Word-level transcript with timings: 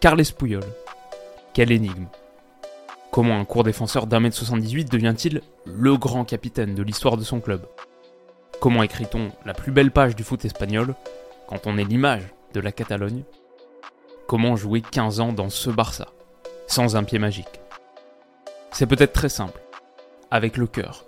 Carles 0.00 0.32
Puyol. 0.34 0.64
Quelle 1.52 1.72
énigme. 1.72 2.06
Comment 3.10 3.38
un 3.38 3.44
court 3.44 3.64
défenseur 3.64 4.06
d'un 4.06 4.18
mètre 4.20 4.34
78 4.34 4.90
devient-il 4.90 5.42
le 5.66 5.98
grand 5.98 6.24
capitaine 6.24 6.74
de 6.74 6.82
l'histoire 6.82 7.18
de 7.18 7.22
son 7.22 7.40
club? 7.40 7.66
Comment 8.60 8.82
écrit-on 8.82 9.30
la 9.44 9.52
plus 9.52 9.72
belle 9.72 9.90
page 9.90 10.16
du 10.16 10.24
foot 10.24 10.42
espagnol 10.46 10.94
quand 11.48 11.66
on 11.66 11.76
est 11.76 11.84
l'image 11.84 12.22
de 12.54 12.60
la 12.60 12.72
Catalogne? 12.72 13.24
Comment 14.26 14.56
jouer 14.56 14.80
15 14.80 15.20
ans 15.20 15.32
dans 15.34 15.50
ce 15.50 15.68
Barça 15.68 16.06
sans 16.66 16.96
un 16.96 17.04
pied 17.04 17.18
magique? 17.18 17.60
C'est 18.72 18.86
peut-être 18.86 19.12
très 19.12 19.28
simple, 19.28 19.60
avec 20.30 20.56
le 20.56 20.66
cœur 20.66 21.04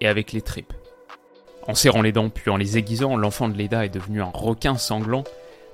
et 0.00 0.08
avec 0.08 0.32
les 0.32 0.42
tripes. 0.42 0.72
En 1.68 1.76
serrant 1.76 2.02
les 2.02 2.10
dents 2.10 2.30
puis 2.30 2.50
en 2.50 2.56
les 2.56 2.78
aiguisant, 2.78 3.16
l'enfant 3.16 3.48
de 3.48 3.56
Leda 3.56 3.84
est 3.84 3.94
devenu 3.94 4.22
un 4.22 4.32
requin 4.34 4.76
sanglant, 4.76 5.22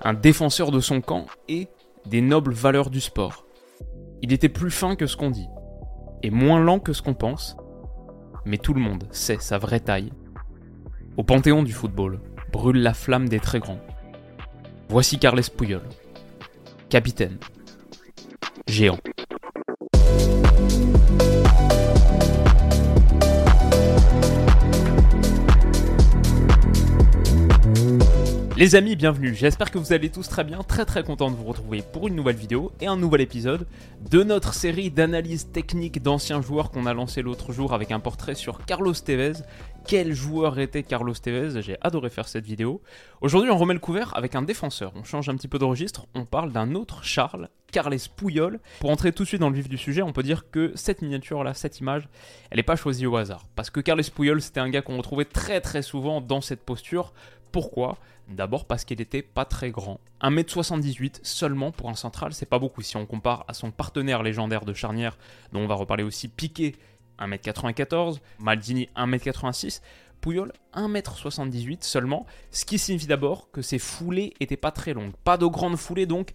un 0.02 0.12
défenseur 0.12 0.70
de 0.72 0.80
son 0.80 1.00
camp 1.00 1.24
et 1.48 1.68
des 2.07 2.21
nobles 2.21 2.53
valeurs 2.53 2.90
du 2.90 3.00
sport. 3.00 3.45
Il 4.22 4.32
était 4.32 4.49
plus 4.49 4.71
fin 4.71 4.96
que 4.96 5.07
ce 5.07 5.17
qu'on 5.17 5.31
dit, 5.31 5.49
et 6.22 6.31
moins 6.31 6.61
lent 6.61 6.79
que 6.79 6.93
ce 6.93 7.03
qu'on 7.03 7.14
pense, 7.14 7.57
mais 8.45 8.58
tout 8.58 8.75
le 8.75 8.81
monde 8.81 9.04
sait 9.11 9.39
sa 9.41 9.58
vraie 9.58 9.81
taille. 9.81 10.13
Au 11.17 11.22
panthéon 11.22 11.63
du 11.63 11.72
football 11.72 12.21
brûle 12.53 12.82
la 12.82 12.94
flamme 12.94 13.29
des 13.29 13.41
très 13.41 13.61
grands. 13.61 13.81
Voici 14.89 15.18
Carles 15.18 15.43
Puyol, 15.57 15.82
capitaine, 16.89 17.39
géant. 18.67 18.99
Les 28.61 28.75
amis, 28.75 28.95
bienvenue. 28.95 29.35
J'espère 29.35 29.71
que 29.71 29.79
vous 29.79 29.95
allez 29.95 30.11
tous 30.11 30.29
très 30.29 30.45
bien, 30.45 30.63
très 30.63 30.85
très 30.85 31.03
content 31.03 31.31
de 31.31 31.35
vous 31.35 31.45
retrouver 31.45 31.81
pour 31.81 32.09
une 32.09 32.14
nouvelle 32.14 32.37
vidéo 32.37 32.73
et 32.78 32.86
un 32.86 32.98
nouvel 32.98 33.23
épisode 33.23 33.67
de 34.11 34.22
notre 34.22 34.52
série 34.52 34.91
d'analyse 34.91 35.50
technique 35.50 36.02
d'anciens 36.02 36.42
joueurs 36.42 36.70
qu'on 36.70 36.84
a 36.84 36.92
lancé 36.92 37.22
l'autre 37.22 37.52
jour 37.52 37.72
avec 37.72 37.91
un 37.91 38.00
portrait 38.00 38.34
sur 38.34 38.62
Carlos 38.67 38.92
Tevez. 38.92 39.33
Quel 39.86 40.12
joueur 40.12 40.58
était 40.58 40.83
Carlos 40.83 41.14
Tevez? 41.14 41.62
J'ai 41.62 41.78
adoré 41.80 42.11
faire 42.11 42.28
cette 42.28 42.44
vidéo. 42.44 42.83
Aujourd'hui, 43.22 43.50
on 43.50 43.56
remet 43.56 43.72
le 43.72 43.80
couvert 43.80 44.14
avec 44.14 44.34
un 44.34 44.42
défenseur. 44.42 44.92
On 44.95 45.05
change 45.05 45.30
un 45.30 45.36
petit 45.36 45.48
peu 45.48 45.58
de 45.58 45.64
registre. 45.64 46.06
On 46.14 46.27
parle 46.27 46.52
d'un 46.52 46.74
autre 46.74 47.02
Charles, 47.02 47.48
Carles 47.72 47.97
Puyol. 48.14 48.61
Pour 48.80 48.91
entrer 48.91 49.12
tout 49.12 49.22
de 49.22 49.28
suite 49.28 49.41
dans 49.41 49.48
le 49.48 49.56
vif 49.56 49.70
du 49.70 49.78
sujet, 49.78 50.02
on 50.02 50.12
peut 50.12 50.22
dire 50.22 50.50
que 50.50 50.72
cette 50.74 51.00
miniature-là, 51.00 51.55
cette 51.55 51.80
image, 51.80 52.11
elle 52.50 52.58
n'est 52.58 52.62
pas 52.62 52.77
choisie 52.77 53.06
au 53.06 53.17
hasard. 53.17 53.47
Parce 53.56 53.70
que 53.70 53.80
Carles 53.80 54.05
Puyol, 54.14 54.42
c'était 54.42 54.61
un 54.61 54.69
gars 54.69 54.83
qu'on 54.83 54.98
retrouvait 54.98 55.24
très 55.24 55.62
très 55.62 55.80
souvent 55.80 56.20
dans 56.20 56.42
cette 56.42 56.61
posture. 56.61 57.14
Pourquoi 57.52 57.98
D'abord 58.28 58.64
parce 58.64 58.84
qu'il 58.84 58.98
n'était 58.98 59.22
pas 59.22 59.44
très 59.44 59.70
grand. 59.70 59.98
1m78 60.22 61.20
seulement 61.22 61.72
pour 61.72 61.90
un 61.90 61.94
central, 61.94 62.32
c'est 62.32 62.46
pas 62.46 62.60
beaucoup 62.60 62.80
si 62.80 62.96
on 62.96 63.06
compare 63.06 63.44
à 63.48 63.54
son 63.54 63.72
partenaire 63.72 64.22
légendaire 64.22 64.64
de 64.64 64.72
charnière, 64.72 65.18
dont 65.52 65.60
on 65.60 65.66
va 65.66 65.74
reparler 65.74 66.04
aussi, 66.04 66.28
Piqué, 66.28 66.76
1m94, 67.18 68.20
Maldini 68.38 68.88
1m86, 68.96 69.80
Pouyol 70.20 70.52
1m78 70.74 71.82
seulement, 71.82 72.26
ce 72.50 72.64
qui 72.64 72.78
signifie 72.78 73.06
d'abord 73.06 73.50
que 73.50 73.62
ses 73.62 73.78
foulées 73.78 74.34
étaient 74.38 74.56
pas 74.56 74.70
très 74.70 74.94
longues. 74.94 75.14
Pas 75.24 75.36
de 75.36 75.46
grandes 75.46 75.76
foulées 75.76 76.06
donc, 76.06 76.30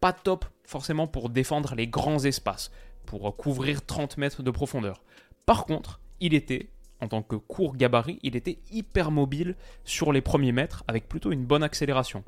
pas 0.00 0.12
top 0.12 0.44
forcément 0.64 1.06
pour 1.06 1.30
défendre 1.30 1.74
les 1.74 1.88
grands 1.88 2.24
espaces, 2.24 2.70
pour 3.06 3.36
couvrir 3.36 3.84
30 3.84 4.18
mètres 4.18 4.42
de 4.42 4.50
profondeur. 4.50 5.02
Par 5.46 5.64
contre, 5.64 6.00
il 6.20 6.34
était 6.34 6.70
en 7.00 7.08
tant 7.08 7.22
que 7.22 7.36
court 7.36 7.76
gabarit, 7.76 8.18
il 8.22 8.36
était 8.36 8.58
hyper 8.70 9.10
mobile 9.10 9.56
sur 9.84 10.12
les 10.12 10.20
premiers 10.20 10.52
mètres 10.52 10.84
avec 10.88 11.08
plutôt 11.08 11.32
une 11.32 11.44
bonne 11.44 11.62
accélération. 11.62 12.24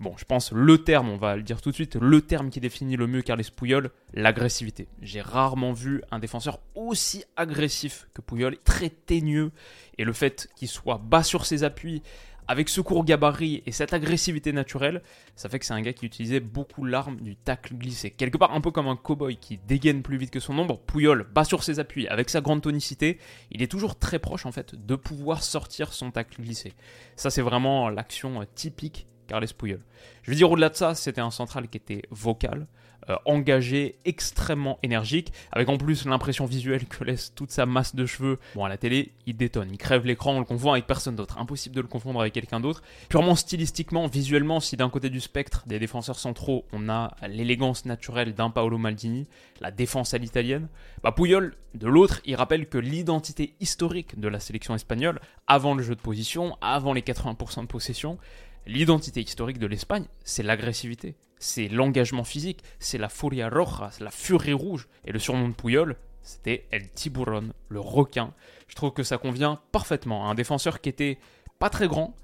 Bon, 0.00 0.14
je 0.16 0.24
pense 0.24 0.50
le 0.50 0.78
terme, 0.78 1.08
on 1.08 1.16
va 1.16 1.36
le 1.36 1.42
dire 1.42 1.60
tout 1.60 1.70
de 1.70 1.74
suite, 1.74 1.94
le 1.94 2.20
terme 2.20 2.50
qui 2.50 2.58
définit 2.58 2.96
le 2.96 3.06
mieux 3.06 3.22
Carles 3.22 3.44
Puyol, 3.56 3.90
l'agressivité. 4.12 4.88
J'ai 5.00 5.20
rarement 5.20 5.72
vu 5.72 6.02
un 6.10 6.18
défenseur 6.18 6.58
aussi 6.74 7.24
agressif 7.36 8.08
que 8.12 8.20
Puyol, 8.20 8.56
très 8.64 8.90
teigneux, 8.90 9.52
et 9.96 10.04
le 10.04 10.12
fait 10.12 10.48
qu'il 10.56 10.66
soit 10.66 10.98
bas 10.98 11.22
sur 11.22 11.46
ses 11.46 11.62
appuis, 11.62 12.02
avec 12.48 12.68
ce 12.68 12.80
court 12.80 13.04
gabarit 13.04 13.62
et 13.66 13.72
cette 13.72 13.92
agressivité 13.92 14.52
naturelle, 14.52 15.02
ça 15.36 15.48
fait 15.48 15.58
que 15.58 15.66
c'est 15.66 15.74
un 15.74 15.80
gars 15.80 15.92
qui 15.92 16.06
utilisait 16.06 16.40
beaucoup 16.40 16.84
l'arme 16.84 17.16
du 17.20 17.36
tacle 17.36 17.74
glissé. 17.74 18.10
Quelque 18.10 18.36
part 18.36 18.52
un 18.52 18.60
peu 18.60 18.70
comme 18.70 18.88
un 18.88 18.96
cowboy 18.96 19.36
qui 19.36 19.58
dégaine 19.58 20.02
plus 20.02 20.16
vite 20.16 20.30
que 20.30 20.40
son 20.40 20.58
ombre, 20.58 20.78
Pouyol 20.78 21.26
bas 21.34 21.44
sur 21.44 21.62
ses 21.62 21.78
appuis 21.78 22.06
avec 22.08 22.30
sa 22.30 22.40
grande 22.40 22.62
tonicité, 22.62 23.18
il 23.50 23.62
est 23.62 23.70
toujours 23.70 23.98
très 23.98 24.18
proche 24.18 24.46
en 24.46 24.52
fait 24.52 24.74
de 24.74 24.96
pouvoir 24.96 25.42
sortir 25.42 25.92
son 25.92 26.10
tacle 26.10 26.42
glissé. 26.42 26.74
Ça 27.16 27.30
c'est 27.30 27.42
vraiment 27.42 27.88
l'action 27.88 28.44
typique 28.54 29.06
Carles 29.26 29.46
Puyol. 29.56 29.80
Je 30.22 30.30
veux 30.30 30.36
dire 30.36 30.50
au-delà 30.50 30.68
de 30.68 30.74
ça, 30.74 30.94
c'était 30.94 31.20
un 31.20 31.30
central 31.30 31.68
qui 31.68 31.78
était 31.78 32.02
vocal, 32.10 32.66
euh, 33.10 33.16
engagé, 33.24 33.96
extrêmement 34.04 34.78
énergique, 34.82 35.32
avec 35.52 35.68
en 35.68 35.76
plus 35.76 36.06
l'impression 36.06 36.46
visuelle 36.46 36.86
que 36.86 37.04
laisse 37.04 37.34
toute 37.34 37.50
sa 37.50 37.66
masse 37.66 37.94
de 37.94 38.06
cheveux. 38.06 38.38
Bon, 38.54 38.64
à 38.64 38.68
la 38.68 38.76
télé, 38.76 39.12
il 39.26 39.36
détonne, 39.36 39.70
il 39.70 39.78
crève 39.78 40.06
l'écran, 40.06 40.32
on 40.32 40.38
le 40.38 40.44
confond 40.44 40.72
avec 40.72 40.86
personne 40.86 41.16
d'autre. 41.16 41.38
Impossible 41.38 41.74
de 41.74 41.80
le 41.80 41.86
confondre 41.86 42.20
avec 42.20 42.32
quelqu'un 42.32 42.60
d'autre. 42.60 42.82
Purement 43.08 43.34
stylistiquement, 43.34 44.06
visuellement, 44.06 44.60
si 44.60 44.76
d'un 44.76 44.90
côté 44.90 45.10
du 45.10 45.20
spectre 45.20 45.64
des 45.66 45.78
défenseurs 45.78 46.18
centraux, 46.18 46.64
on 46.72 46.88
a 46.88 47.16
l'élégance 47.28 47.84
naturelle 47.84 48.34
d'un 48.34 48.50
Paolo 48.50 48.78
Maldini, 48.78 49.26
la 49.60 49.70
défense 49.70 50.14
à 50.14 50.18
l'italienne, 50.18 50.68
bah 51.02 51.12
Puyol, 51.12 51.54
de 51.74 51.88
l'autre, 51.88 52.20
il 52.24 52.36
rappelle 52.36 52.68
que 52.68 52.78
l'identité 52.78 53.54
historique 53.60 54.18
de 54.18 54.28
la 54.28 54.40
sélection 54.40 54.74
espagnole, 54.74 55.20
avant 55.46 55.74
le 55.74 55.82
jeu 55.82 55.94
de 55.94 56.00
position, 56.00 56.56
avant 56.60 56.92
les 56.92 57.02
80% 57.02 57.62
de 57.62 57.66
possession, 57.66 58.18
L'identité 58.66 59.20
historique 59.20 59.58
de 59.58 59.66
l'Espagne, 59.66 60.06
c'est 60.24 60.42
l'agressivité, 60.42 61.16
c'est 61.44 61.68
l'engagement 61.68 62.24
physique, 62.24 62.64
c'est 62.78 62.96
la 62.96 63.10
furia 63.10 63.50
roja, 63.50 63.90
c'est 63.92 64.02
la 64.02 64.10
furie 64.10 64.54
rouge. 64.54 64.88
Et 65.04 65.12
le 65.12 65.18
surnom 65.18 65.50
de 65.50 65.52
Puyol, 65.52 65.96
c'était 66.22 66.66
El 66.70 66.88
Tiburon, 66.88 67.50
le 67.68 67.80
requin. 67.80 68.32
Je 68.66 68.74
trouve 68.74 68.92
que 68.92 69.02
ça 69.02 69.18
convient 69.18 69.60
parfaitement 69.70 70.26
à 70.26 70.30
un 70.30 70.34
défenseur 70.34 70.80
qui 70.80 70.88
était 70.88 71.18
pas 71.58 71.68
très 71.68 71.86
grand, 71.86 72.16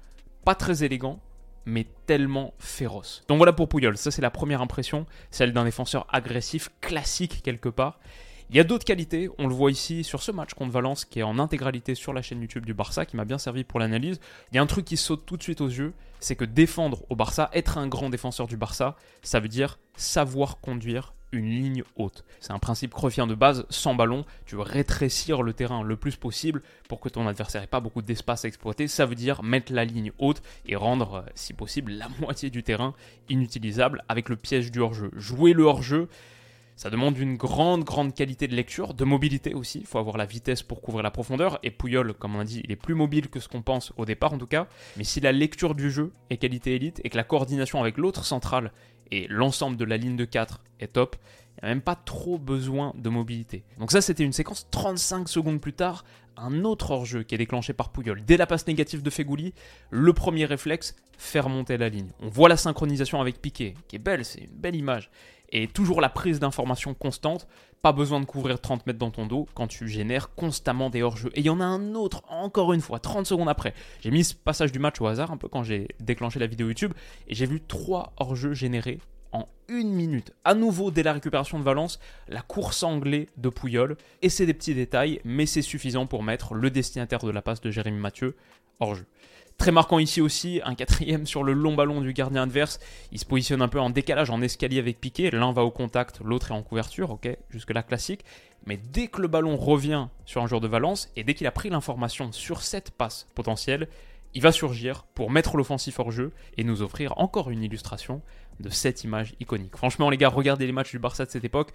pas 0.43 0.55
très 0.55 0.83
élégant, 0.83 1.19
mais 1.65 1.85
tellement 2.07 2.55
féroce. 2.57 3.23
Donc 3.27 3.37
voilà 3.37 3.53
pour 3.53 3.69
Puyol, 3.69 3.95
ça 3.95 4.09
c'est 4.09 4.23
la 4.23 4.31
première 4.31 4.59
impression, 4.59 5.05
celle 5.29 5.53
d'un 5.53 5.65
défenseur 5.65 6.07
agressif, 6.09 6.69
classique 6.81 7.43
quelque 7.43 7.69
part. 7.69 7.99
Il 8.51 8.57
y 8.57 8.59
a 8.59 8.65
d'autres 8.65 8.83
qualités, 8.83 9.29
on 9.37 9.47
le 9.47 9.53
voit 9.53 9.71
ici 9.71 10.03
sur 10.03 10.21
ce 10.21 10.29
match 10.29 10.53
contre 10.55 10.73
Valence 10.73 11.05
qui 11.05 11.19
est 11.19 11.23
en 11.23 11.39
intégralité 11.39 11.95
sur 11.95 12.11
la 12.11 12.21
chaîne 12.21 12.41
YouTube 12.41 12.65
du 12.65 12.73
Barça, 12.73 13.05
qui 13.05 13.15
m'a 13.15 13.23
bien 13.23 13.37
servi 13.37 13.63
pour 13.63 13.79
l'analyse. 13.79 14.19
Il 14.51 14.57
y 14.57 14.59
a 14.59 14.61
un 14.61 14.65
truc 14.65 14.83
qui 14.83 14.97
saute 14.97 15.25
tout 15.25 15.37
de 15.37 15.41
suite 15.41 15.61
aux 15.61 15.69
yeux, 15.69 15.93
c'est 16.19 16.35
que 16.35 16.43
défendre 16.43 17.05
au 17.09 17.15
Barça, 17.15 17.49
être 17.53 17.77
un 17.77 17.87
grand 17.87 18.09
défenseur 18.09 18.47
du 18.47 18.57
Barça, 18.57 18.97
ça 19.21 19.39
veut 19.39 19.47
dire 19.47 19.79
savoir 19.95 20.59
conduire 20.59 21.13
une 21.31 21.49
ligne 21.49 21.83
haute. 21.95 22.25
C'est 22.41 22.51
un 22.51 22.59
principe 22.59 22.93
crevien 22.93 23.25
de 23.25 23.35
base, 23.35 23.65
sans 23.69 23.95
ballon, 23.95 24.25
tu 24.45 24.55
veux 24.55 24.63
rétrécir 24.63 25.43
le 25.43 25.53
terrain 25.53 25.81
le 25.81 25.95
plus 25.95 26.17
possible 26.17 26.61
pour 26.89 26.99
que 26.99 27.07
ton 27.07 27.25
adversaire 27.29 27.61
n'ait 27.61 27.67
pas 27.67 27.79
beaucoup 27.79 28.01
d'espace 28.01 28.43
à 28.43 28.49
exploiter. 28.49 28.89
Ça 28.89 29.05
veut 29.05 29.15
dire 29.15 29.43
mettre 29.43 29.71
la 29.71 29.85
ligne 29.85 30.11
haute 30.19 30.41
et 30.65 30.75
rendre, 30.75 31.13
euh, 31.13 31.31
si 31.35 31.53
possible, 31.53 31.93
la 31.93 32.09
moitié 32.19 32.49
du 32.49 32.63
terrain 32.63 32.95
inutilisable 33.29 34.03
avec 34.09 34.27
le 34.27 34.35
piège 34.35 34.71
du 34.71 34.79
hors-jeu. 34.79 35.09
Jouer 35.15 35.53
le 35.53 35.63
hors-jeu, 35.63 36.09
ça 36.75 36.89
demande 36.89 37.17
une 37.17 37.37
grande, 37.37 37.83
grande 37.83 38.13
qualité 38.13 38.47
de 38.47 38.55
lecture, 38.55 38.93
de 38.93 39.03
mobilité 39.03 39.53
aussi. 39.53 39.79
Il 39.79 39.85
faut 39.85 39.99
avoir 39.99 40.17
la 40.17 40.25
vitesse 40.25 40.63
pour 40.63 40.81
couvrir 40.81 41.03
la 41.03 41.11
profondeur. 41.11 41.59
Et 41.63 41.71
Pouyol, 41.71 42.13
comme 42.13 42.35
on 42.35 42.39
a 42.39 42.43
dit, 42.43 42.61
il 42.63 42.71
est 42.71 42.75
plus 42.75 42.95
mobile 42.95 43.29
que 43.29 43.39
ce 43.39 43.47
qu'on 43.47 43.61
pense 43.61 43.93
au 43.97 44.05
départ 44.05 44.33
en 44.33 44.37
tout 44.37 44.47
cas. 44.47 44.67
Mais 44.97 45.03
si 45.03 45.19
la 45.19 45.31
lecture 45.31 45.75
du 45.75 45.91
jeu 45.91 46.11
est 46.29 46.37
qualité 46.37 46.75
élite 46.75 47.01
et 47.03 47.09
que 47.09 47.17
la 47.17 47.23
coordination 47.23 47.79
avec 47.81 47.97
l'autre 47.97 48.25
centrale 48.25 48.71
et 49.11 49.27
l'ensemble 49.29 49.77
de 49.77 49.85
la 49.85 49.97
ligne 49.97 50.15
de 50.15 50.25
4 50.25 50.61
est 50.79 50.93
top, 50.93 51.17
il 51.57 51.65
n'y 51.65 51.71
a 51.71 51.73
même 51.73 51.81
pas 51.81 51.95
trop 51.95 52.37
besoin 52.37 52.93
de 52.95 53.09
mobilité. 53.09 53.63
Donc 53.77 53.91
ça, 53.91 54.01
c'était 54.01 54.23
une 54.23 54.33
séquence 54.33 54.67
35 54.71 55.27
secondes 55.27 55.59
plus 55.59 55.73
tard, 55.73 56.05
un 56.37 56.63
autre 56.63 56.91
hors-jeu 56.91 57.23
qui 57.23 57.35
est 57.35 57.37
déclenché 57.37 57.73
par 57.73 57.89
Pouyol. 57.89 58.23
Dès 58.25 58.37
la 58.37 58.47
passe 58.47 58.65
négative 58.65 59.03
de 59.03 59.09
Fegouli, 59.09 59.53
le 59.89 60.13
premier 60.13 60.45
réflexe, 60.45 60.95
faire 61.17 61.49
monter 61.49 61.77
la 61.77 61.89
ligne. 61.89 62.09
On 62.21 62.29
voit 62.29 62.49
la 62.49 62.57
synchronisation 62.57 63.21
avec 63.21 63.41
Piqué, 63.41 63.75
qui 63.87 63.97
est 63.97 63.99
belle, 63.99 64.25
c'est 64.25 64.41
une 64.41 64.55
belle 64.55 64.75
image 64.75 65.11
et 65.51 65.67
toujours 65.67 66.01
la 66.01 66.09
prise 66.09 66.39
d'information 66.39 66.93
constante. 66.93 67.47
Pas 67.81 67.91
besoin 67.91 68.19
de 68.19 68.25
couvrir 68.25 68.61
30 68.61 68.85
mètres 68.85 68.99
dans 68.99 69.09
ton 69.09 69.25
dos 69.25 69.47
quand 69.53 69.67
tu 69.67 69.87
génères 69.87 70.35
constamment 70.35 70.89
des 70.89 71.01
hors-jeux. 71.01 71.31
Et 71.33 71.39
il 71.39 71.45
y 71.45 71.49
en 71.49 71.59
a 71.59 71.65
un 71.65 71.95
autre, 71.95 72.23
encore 72.29 72.73
une 72.73 72.81
fois, 72.81 72.99
30 72.99 73.25
secondes 73.25 73.49
après. 73.49 73.73
J'ai 74.01 74.11
mis 74.11 74.23
ce 74.23 74.35
passage 74.35 74.71
du 74.71 74.79
match 74.79 75.01
au 75.01 75.07
hasard, 75.07 75.31
un 75.31 75.37
peu 75.37 75.47
quand 75.47 75.63
j'ai 75.63 75.87
déclenché 75.99 76.39
la 76.39 76.47
vidéo 76.47 76.67
YouTube, 76.67 76.93
et 77.27 77.33
j'ai 77.33 77.47
vu 77.47 77.59
trois 77.59 78.13
hors-jeux 78.17 78.53
générés 78.53 78.99
en 79.31 79.47
une 79.67 79.91
minute. 79.93 80.33
À 80.43 80.53
nouveau, 80.53 80.91
dès 80.91 81.03
la 81.03 81.13
récupération 81.13 81.57
de 81.57 81.63
Valence, 81.63 81.99
la 82.27 82.41
course 82.41 82.83
anglais 82.83 83.27
de 83.37 83.49
Pouyol. 83.49 83.97
Et 84.21 84.29
c'est 84.29 84.45
des 84.45 84.53
petits 84.53 84.75
détails, 84.75 85.21
mais 85.23 85.45
c'est 85.45 85.61
suffisant 85.61 86.05
pour 86.05 86.23
mettre 86.23 86.53
le 86.53 86.69
destinataire 86.69 87.19
de 87.19 87.31
la 87.31 87.41
passe 87.41 87.61
de 87.61 87.71
Jérémy 87.71 87.99
Mathieu 87.99 88.35
hors 88.79 88.95
jeu. 88.95 89.05
Très 89.61 89.71
marquant 89.71 89.99
ici 89.99 90.21
aussi, 90.21 90.59
un 90.65 90.73
quatrième 90.73 91.27
sur 91.27 91.43
le 91.43 91.53
long 91.53 91.75
ballon 91.75 92.01
du 92.01 92.13
gardien 92.13 92.41
adverse. 92.41 92.79
Il 93.11 93.19
se 93.19 93.25
positionne 93.25 93.61
un 93.61 93.67
peu 93.67 93.79
en 93.79 93.91
décalage, 93.91 94.31
en 94.31 94.41
escalier 94.41 94.79
avec 94.79 94.99
Piqué. 94.99 95.29
L'un 95.29 95.51
va 95.51 95.61
au 95.61 95.69
contact, 95.69 96.19
l'autre 96.25 96.49
est 96.49 96.55
en 96.55 96.63
couverture, 96.63 97.11
ok, 97.11 97.29
jusque-là 97.51 97.83
classique. 97.83 98.25
Mais 98.65 98.77
dès 98.77 99.05
que 99.05 99.21
le 99.21 99.27
ballon 99.27 99.55
revient 99.57 100.07
sur 100.25 100.41
un 100.41 100.47
joueur 100.47 100.61
de 100.61 100.67
Valence, 100.67 101.11
et 101.15 101.23
dès 101.23 101.35
qu'il 101.35 101.45
a 101.45 101.51
pris 101.51 101.69
l'information 101.69 102.31
sur 102.31 102.63
cette 102.63 102.89
passe 102.89 103.27
potentielle, 103.35 103.87
il 104.33 104.41
va 104.41 104.51
surgir 104.51 105.03
pour 105.13 105.29
mettre 105.29 105.55
l'offensif 105.57 105.99
hors 105.99 106.09
jeu 106.09 106.31
et 106.57 106.63
nous 106.63 106.81
offrir 106.81 107.15
encore 107.19 107.51
une 107.51 107.61
illustration 107.61 108.23
de 108.61 108.69
cette 108.69 109.03
image 109.03 109.35
iconique. 109.39 109.77
Franchement, 109.77 110.09
les 110.09 110.17
gars, 110.17 110.29
regardez 110.29 110.65
les 110.65 110.71
matchs 110.71 110.89
du 110.89 110.97
Barça 110.97 111.23
de 111.23 111.29
cette 111.29 111.45
époque. 111.45 111.69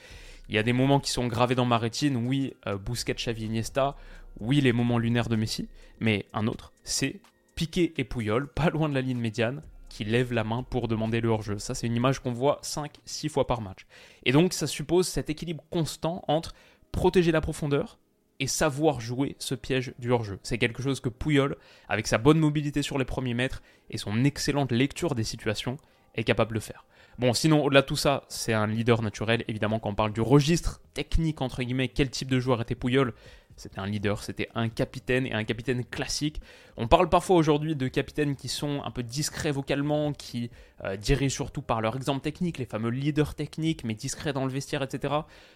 Il 0.48 0.56
y 0.56 0.58
a 0.58 0.64
des 0.64 0.72
moments 0.72 0.98
qui 0.98 1.12
sont 1.12 1.28
gravés 1.28 1.54
dans 1.54 1.64
ma 1.64 1.78
rétine. 1.78 2.16
Oui, 2.16 2.52
euh, 2.66 2.78
Busquets, 2.78 3.14
Iniesta. 3.30 3.94
Oui, 4.40 4.60
les 4.60 4.72
moments 4.72 4.98
lunaires 4.98 5.28
de 5.28 5.36
Messi. 5.36 5.68
Mais 6.00 6.26
un 6.32 6.48
autre, 6.48 6.72
c'est 6.82 7.20
Piqué 7.56 7.94
et 7.96 8.04
Pouyol, 8.04 8.48
pas 8.48 8.68
loin 8.68 8.88
de 8.88 8.94
la 8.94 9.00
ligne 9.00 9.18
médiane, 9.18 9.62
qui 9.88 10.04
lèvent 10.04 10.34
la 10.34 10.44
main 10.44 10.62
pour 10.62 10.88
demander 10.88 11.22
le 11.22 11.30
hors-jeu. 11.30 11.58
Ça, 11.58 11.74
c'est 11.74 11.86
une 11.86 11.96
image 11.96 12.18
qu'on 12.18 12.32
voit 12.32 12.60
5-6 12.62 13.30
fois 13.30 13.46
par 13.46 13.62
match. 13.62 13.86
Et 14.24 14.32
donc, 14.32 14.52
ça 14.52 14.66
suppose 14.66 15.08
cet 15.08 15.30
équilibre 15.30 15.64
constant 15.70 16.22
entre 16.28 16.54
protéger 16.92 17.32
la 17.32 17.40
profondeur 17.40 17.98
et 18.40 18.46
savoir 18.46 19.00
jouer 19.00 19.36
ce 19.38 19.54
piège 19.54 19.94
du 19.98 20.10
hors-jeu. 20.10 20.38
C'est 20.42 20.58
quelque 20.58 20.82
chose 20.82 21.00
que 21.00 21.08
Pouyol, 21.08 21.56
avec 21.88 22.06
sa 22.06 22.18
bonne 22.18 22.38
mobilité 22.38 22.82
sur 22.82 22.98
les 22.98 23.06
premiers 23.06 23.32
mètres 23.32 23.62
et 23.88 23.96
son 23.96 24.24
excellente 24.24 24.70
lecture 24.70 25.14
des 25.14 25.24
situations, 25.24 25.78
est 26.14 26.24
capable 26.24 26.54
de 26.54 26.60
faire. 26.60 26.84
Bon, 27.18 27.32
sinon, 27.32 27.64
au-delà 27.64 27.80
de 27.80 27.86
tout 27.86 27.96
ça, 27.96 28.24
c'est 28.28 28.52
un 28.52 28.66
leader 28.66 29.00
naturel. 29.00 29.44
Évidemment, 29.48 29.78
quand 29.78 29.88
on 29.88 29.94
parle 29.94 30.12
du 30.12 30.20
registre 30.20 30.82
technique, 30.92 31.40
entre 31.40 31.62
guillemets, 31.62 31.88
quel 31.88 32.10
type 32.10 32.30
de 32.30 32.38
joueur 32.38 32.60
était 32.60 32.74
Pouyol 32.74 33.14
c'était 33.56 33.78
un 33.78 33.86
leader, 33.86 34.22
c'était 34.22 34.48
un 34.54 34.68
capitaine 34.68 35.26
et 35.26 35.32
un 35.32 35.44
capitaine 35.44 35.84
classique. 35.84 36.40
On 36.76 36.88
parle 36.88 37.08
parfois 37.08 37.36
aujourd'hui 37.36 37.74
de 37.74 37.88
capitaines 37.88 38.36
qui 38.36 38.48
sont 38.48 38.82
un 38.84 38.90
peu 38.90 39.02
discrets 39.02 39.50
vocalement, 39.50 40.12
qui 40.12 40.50
euh, 40.84 40.96
dirigent 40.96 41.34
surtout 41.34 41.62
par 41.62 41.80
leur 41.80 41.96
exemple 41.96 42.20
technique, 42.20 42.58
les 42.58 42.66
fameux 42.66 42.90
leaders 42.90 43.34
techniques, 43.34 43.82
mais 43.84 43.94
discrets 43.94 44.34
dans 44.34 44.44
le 44.44 44.50
vestiaire, 44.50 44.82
etc. 44.82 45.14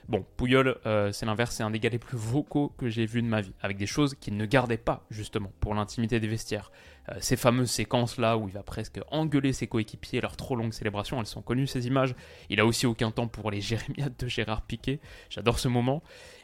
Bon, 0.08 0.24
Pouyol, 0.36 0.78
euh, 0.86 1.12
c'est 1.12 1.26
l'inverse, 1.26 1.56
c'est 1.56 1.62
un 1.62 1.70
des 1.70 1.78
gars 1.78 1.90
les 1.90 1.98
plus 1.98 2.16
vocaux 2.16 2.72
que 2.78 2.88
j'ai 2.88 3.04
vu 3.04 3.20
de 3.20 3.26
ma 3.26 3.42
vie, 3.42 3.52
avec 3.60 3.76
des 3.76 3.86
choses 3.86 4.14
qu'il 4.14 4.36
ne 4.38 4.46
gardait 4.46 4.78
pas, 4.78 5.04
justement, 5.10 5.52
pour 5.60 5.74
l'intimité 5.74 6.20
des 6.20 6.28
vestiaires. 6.28 6.72
Euh, 7.10 7.16
ces 7.20 7.36
fameuses 7.36 7.70
séquences-là 7.70 8.36
où 8.36 8.48
il 8.48 8.54
va 8.54 8.62
presque 8.62 9.00
engueuler 9.10 9.52
ses 9.52 9.66
coéquipiers, 9.66 10.20
leurs 10.20 10.36
trop 10.36 10.56
longues 10.56 10.72
célébrations, 10.72 11.18
elles 11.20 11.26
sont 11.26 11.42
connues 11.42 11.66
ces 11.66 11.86
images. 11.86 12.14
Il 12.48 12.60
a 12.60 12.66
aussi 12.66 12.86
aucun 12.86 13.10
temps 13.10 13.28
pour 13.28 13.50
les 13.50 13.60
jérémiades 13.60 14.14
de 14.18 14.28
Gérard 14.28 14.62
Piquet, 14.62 15.00
j'adore 15.28 15.58
ce 15.58 15.68
moment. 15.68 16.02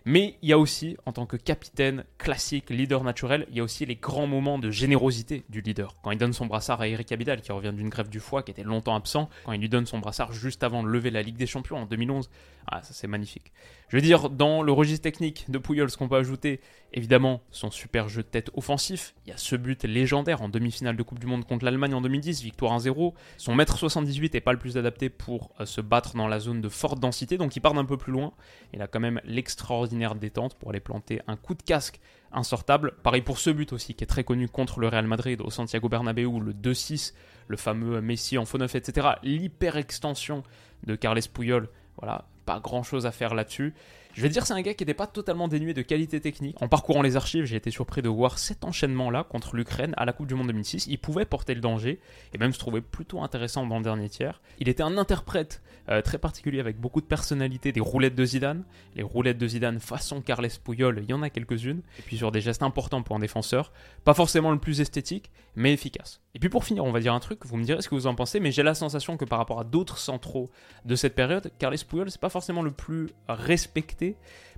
Mais 0.08 0.38
il 0.40 0.50
y 0.50 0.52
a 0.52 0.58
aussi, 0.58 0.96
en 1.04 1.12
tant 1.12 1.26
que 1.26 1.36
capitaine 1.36 2.04
classique, 2.16 2.70
leader 2.70 3.02
naturel, 3.02 3.44
il 3.50 3.56
y 3.56 3.60
a 3.60 3.64
aussi 3.64 3.84
les 3.86 3.96
grands 3.96 4.28
moments 4.28 4.56
de 4.56 4.70
générosité 4.70 5.42
du 5.48 5.60
leader. 5.60 5.96
Quand 6.00 6.12
il 6.12 6.18
donne 6.18 6.32
son 6.32 6.46
brassard 6.46 6.80
à 6.80 6.86
Eric 6.86 7.10
Abidal, 7.10 7.40
qui 7.40 7.50
revient 7.50 7.72
d'une 7.74 7.88
grève 7.88 8.08
du 8.08 8.20
foie, 8.20 8.44
qui 8.44 8.52
était 8.52 8.62
longtemps 8.62 8.94
absent, 8.94 9.28
quand 9.44 9.52
il 9.52 9.60
lui 9.60 9.68
donne 9.68 9.84
son 9.84 9.98
brassard 9.98 10.32
juste 10.32 10.62
avant 10.62 10.84
de 10.84 10.88
lever 10.88 11.10
la 11.10 11.22
Ligue 11.22 11.36
des 11.36 11.48
Champions 11.48 11.78
en 11.78 11.86
2011, 11.86 12.30
ah, 12.68 12.82
ça 12.84 12.92
c'est 12.92 13.08
magnifique. 13.08 13.52
Je 13.88 13.96
veux 13.96 14.02
dire, 14.02 14.30
dans 14.30 14.62
le 14.62 14.70
registre 14.70 15.02
technique 15.02 15.44
de 15.48 15.58
Puyol, 15.58 15.90
ce 15.90 15.96
qu'on 15.96 16.08
peut 16.08 16.16
ajouter, 16.16 16.60
évidemment, 16.92 17.42
son 17.50 17.72
super 17.72 18.08
jeu 18.08 18.22
de 18.22 18.28
tête 18.28 18.50
offensif. 18.54 19.12
Il 19.26 19.30
y 19.30 19.32
a 19.32 19.36
ce 19.36 19.56
but 19.56 19.82
légendaire 19.82 20.40
en 20.40 20.48
demi-finale 20.58 20.96
de 20.96 21.02
Coupe 21.02 21.18
du 21.18 21.26
Monde 21.26 21.44
contre 21.44 21.64
l'Allemagne 21.64 21.94
en 21.94 22.00
2010, 22.00 22.42
victoire 22.42 22.78
1-0. 22.78 23.14
Son 23.36 23.54
mètre 23.54 23.76
78 23.76 24.34
n'est 24.34 24.40
pas 24.40 24.52
le 24.52 24.58
plus 24.58 24.76
adapté 24.76 25.08
pour 25.08 25.50
euh, 25.60 25.66
se 25.66 25.80
battre 25.80 26.16
dans 26.16 26.28
la 26.28 26.38
zone 26.40 26.60
de 26.60 26.68
forte 26.68 26.98
densité, 26.98 27.38
donc 27.38 27.56
il 27.56 27.60
part 27.60 27.74
d'un 27.74 27.84
peu 27.84 27.96
plus 27.96 28.12
loin. 28.12 28.32
Il 28.72 28.82
a 28.82 28.86
quand 28.86 29.00
même 29.00 29.20
l'extraordinaire 29.24 30.14
détente 30.14 30.54
pour 30.54 30.70
aller 30.70 30.80
planter 30.80 31.20
un 31.26 31.36
coup 31.36 31.54
de 31.54 31.62
casque 31.62 32.00
insortable. 32.32 32.92
Pareil 33.02 33.22
pour 33.22 33.38
ce 33.38 33.50
but 33.50 33.72
aussi, 33.72 33.94
qui 33.94 34.04
est 34.04 34.08
très 34.08 34.24
connu 34.24 34.48
contre 34.48 34.80
le 34.80 34.88
Real 34.88 35.06
Madrid 35.06 35.40
au 35.40 35.50
Santiago 35.50 35.88
Bernabéu, 35.88 36.40
le 36.40 36.52
2-6, 36.52 37.14
le 37.48 37.56
fameux 37.56 38.00
Messi 38.00 38.38
en 38.38 38.44
faux 38.44 38.58
neuf, 38.58 38.74
etc. 38.74 39.08
L'hyper 39.22 39.76
extension 39.76 40.42
de 40.86 40.94
Carles 40.94 41.20
Puyol. 41.32 41.68
Voilà, 41.98 42.26
pas 42.44 42.60
grand 42.60 42.82
chose 42.82 43.06
à 43.06 43.12
faire 43.12 43.34
là-dessus. 43.34 43.74
Je 44.16 44.22
vais 44.22 44.30
dire 44.30 44.46
c'est 44.46 44.54
un 44.54 44.62
gars 44.62 44.72
qui 44.72 44.82
n'était 44.82 44.94
pas 44.94 45.06
totalement 45.06 45.46
dénué 45.46 45.74
de 45.74 45.82
qualité 45.82 46.22
technique. 46.22 46.56
En 46.62 46.68
parcourant 46.68 47.02
les 47.02 47.16
archives, 47.16 47.44
j'ai 47.44 47.56
été 47.56 47.70
surpris 47.70 48.00
de 48.00 48.08
voir 48.08 48.38
cet 48.38 48.64
enchaînement-là 48.64 49.24
contre 49.24 49.56
l'Ukraine 49.56 49.92
à 49.98 50.06
la 50.06 50.14
Coupe 50.14 50.26
du 50.26 50.34
Monde 50.34 50.46
2006. 50.46 50.86
Il 50.86 50.96
pouvait 50.98 51.26
porter 51.26 51.54
le 51.54 51.60
danger 51.60 52.00
et 52.32 52.38
même 52.38 52.54
se 52.54 52.58
trouver 52.58 52.80
plutôt 52.80 53.20
intéressant 53.20 53.66
dans 53.66 53.76
le 53.76 53.84
dernier 53.84 54.08
tiers. 54.08 54.40
Il 54.58 54.70
était 54.70 54.82
un 54.82 54.96
interprète 54.96 55.60
euh, 55.90 56.00
très 56.00 56.16
particulier 56.16 56.60
avec 56.60 56.80
beaucoup 56.80 57.02
de 57.02 57.06
personnalité 57.06 57.72
des 57.72 57.80
roulettes 57.80 58.14
de 58.14 58.24
Zidane. 58.24 58.64
Les 58.94 59.02
roulettes 59.02 59.36
de 59.36 59.46
Zidane 59.46 59.80
façon 59.80 60.22
Carles 60.22 60.48
Puyol, 60.64 60.98
il 61.02 61.10
y 61.10 61.12
en 61.12 61.20
a 61.20 61.28
quelques-unes. 61.28 61.82
Et 61.98 62.02
puis 62.02 62.16
sur 62.16 62.32
des 62.32 62.40
gestes 62.40 62.62
importants 62.62 63.02
pour 63.02 63.16
un 63.16 63.20
défenseur. 63.20 63.70
Pas 64.04 64.14
forcément 64.14 64.50
le 64.50 64.58
plus 64.58 64.80
esthétique, 64.80 65.30
mais 65.56 65.74
efficace. 65.74 66.22
Et 66.34 66.38
puis 66.38 66.48
pour 66.48 66.64
finir, 66.64 66.84
on 66.84 66.90
va 66.90 67.00
dire 67.00 67.12
un 67.12 67.20
truc, 67.20 67.44
vous 67.44 67.58
me 67.58 67.64
direz 67.64 67.82
ce 67.82 67.88
que 67.90 67.94
vous 67.94 68.06
en 68.06 68.14
pensez, 68.14 68.40
mais 68.40 68.50
j'ai 68.50 68.62
la 68.62 68.74
sensation 68.74 69.18
que 69.18 69.26
par 69.26 69.38
rapport 69.38 69.60
à 69.60 69.64
d'autres 69.64 69.98
centraux 69.98 70.50
de 70.86 70.96
cette 70.96 71.14
période, 71.14 71.52
Carles 71.58 71.76
Puyol, 71.86 72.10
c'est 72.10 72.20
pas 72.20 72.30
forcément 72.30 72.62
le 72.62 72.70
plus 72.70 73.10
respecté 73.28 74.05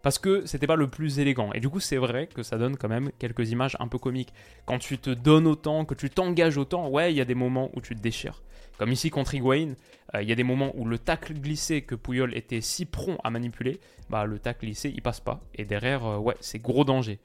parce 0.02 0.18
que 0.18 0.46
c'était 0.46 0.66
pas 0.66 0.76
le 0.76 0.88
plus 0.88 1.18
élégant. 1.18 1.52
Et 1.52 1.60
du 1.60 1.68
coup, 1.68 1.80
c'est 1.80 1.96
vrai 1.96 2.26
que 2.26 2.42
ça 2.42 2.58
donne 2.58 2.76
quand 2.76 2.88
même 2.88 3.10
quelques 3.18 3.50
images 3.50 3.76
un 3.80 3.88
peu 3.88 3.98
comiques. 3.98 4.32
Quand 4.66 4.78
tu 4.78 4.98
te 4.98 5.10
donnes 5.10 5.46
autant, 5.46 5.84
que 5.84 5.94
tu 5.94 6.10
t'engages 6.10 6.56
autant, 6.56 6.88
ouais, 6.88 7.12
il 7.12 7.16
y 7.16 7.20
a 7.20 7.24
des 7.24 7.34
moments 7.34 7.70
où 7.74 7.80
tu 7.80 7.94
te 7.94 8.00
déchires. 8.00 8.42
Comme 8.78 8.92
ici 8.92 9.10
contre 9.10 9.34
Higuain, 9.34 9.74
euh, 10.14 10.22
il 10.22 10.28
y 10.28 10.32
a 10.32 10.36
des 10.36 10.44
moments 10.44 10.72
où 10.76 10.84
le 10.84 10.98
tacle 10.98 11.34
glissé 11.34 11.82
que 11.82 11.96
Puyol 11.96 12.34
était 12.36 12.60
si 12.60 12.86
prompt 12.86 13.18
à 13.24 13.30
manipuler, 13.30 13.80
bah 14.08 14.24
le 14.24 14.38
tacle 14.38 14.66
glissé 14.66 14.92
il 14.94 15.02
passe 15.02 15.20
pas. 15.20 15.40
Et 15.56 15.64
derrière, 15.64 16.06
euh, 16.06 16.18
ouais, 16.18 16.36
c'est 16.40 16.60
gros 16.60 16.84
danger. 16.84 17.18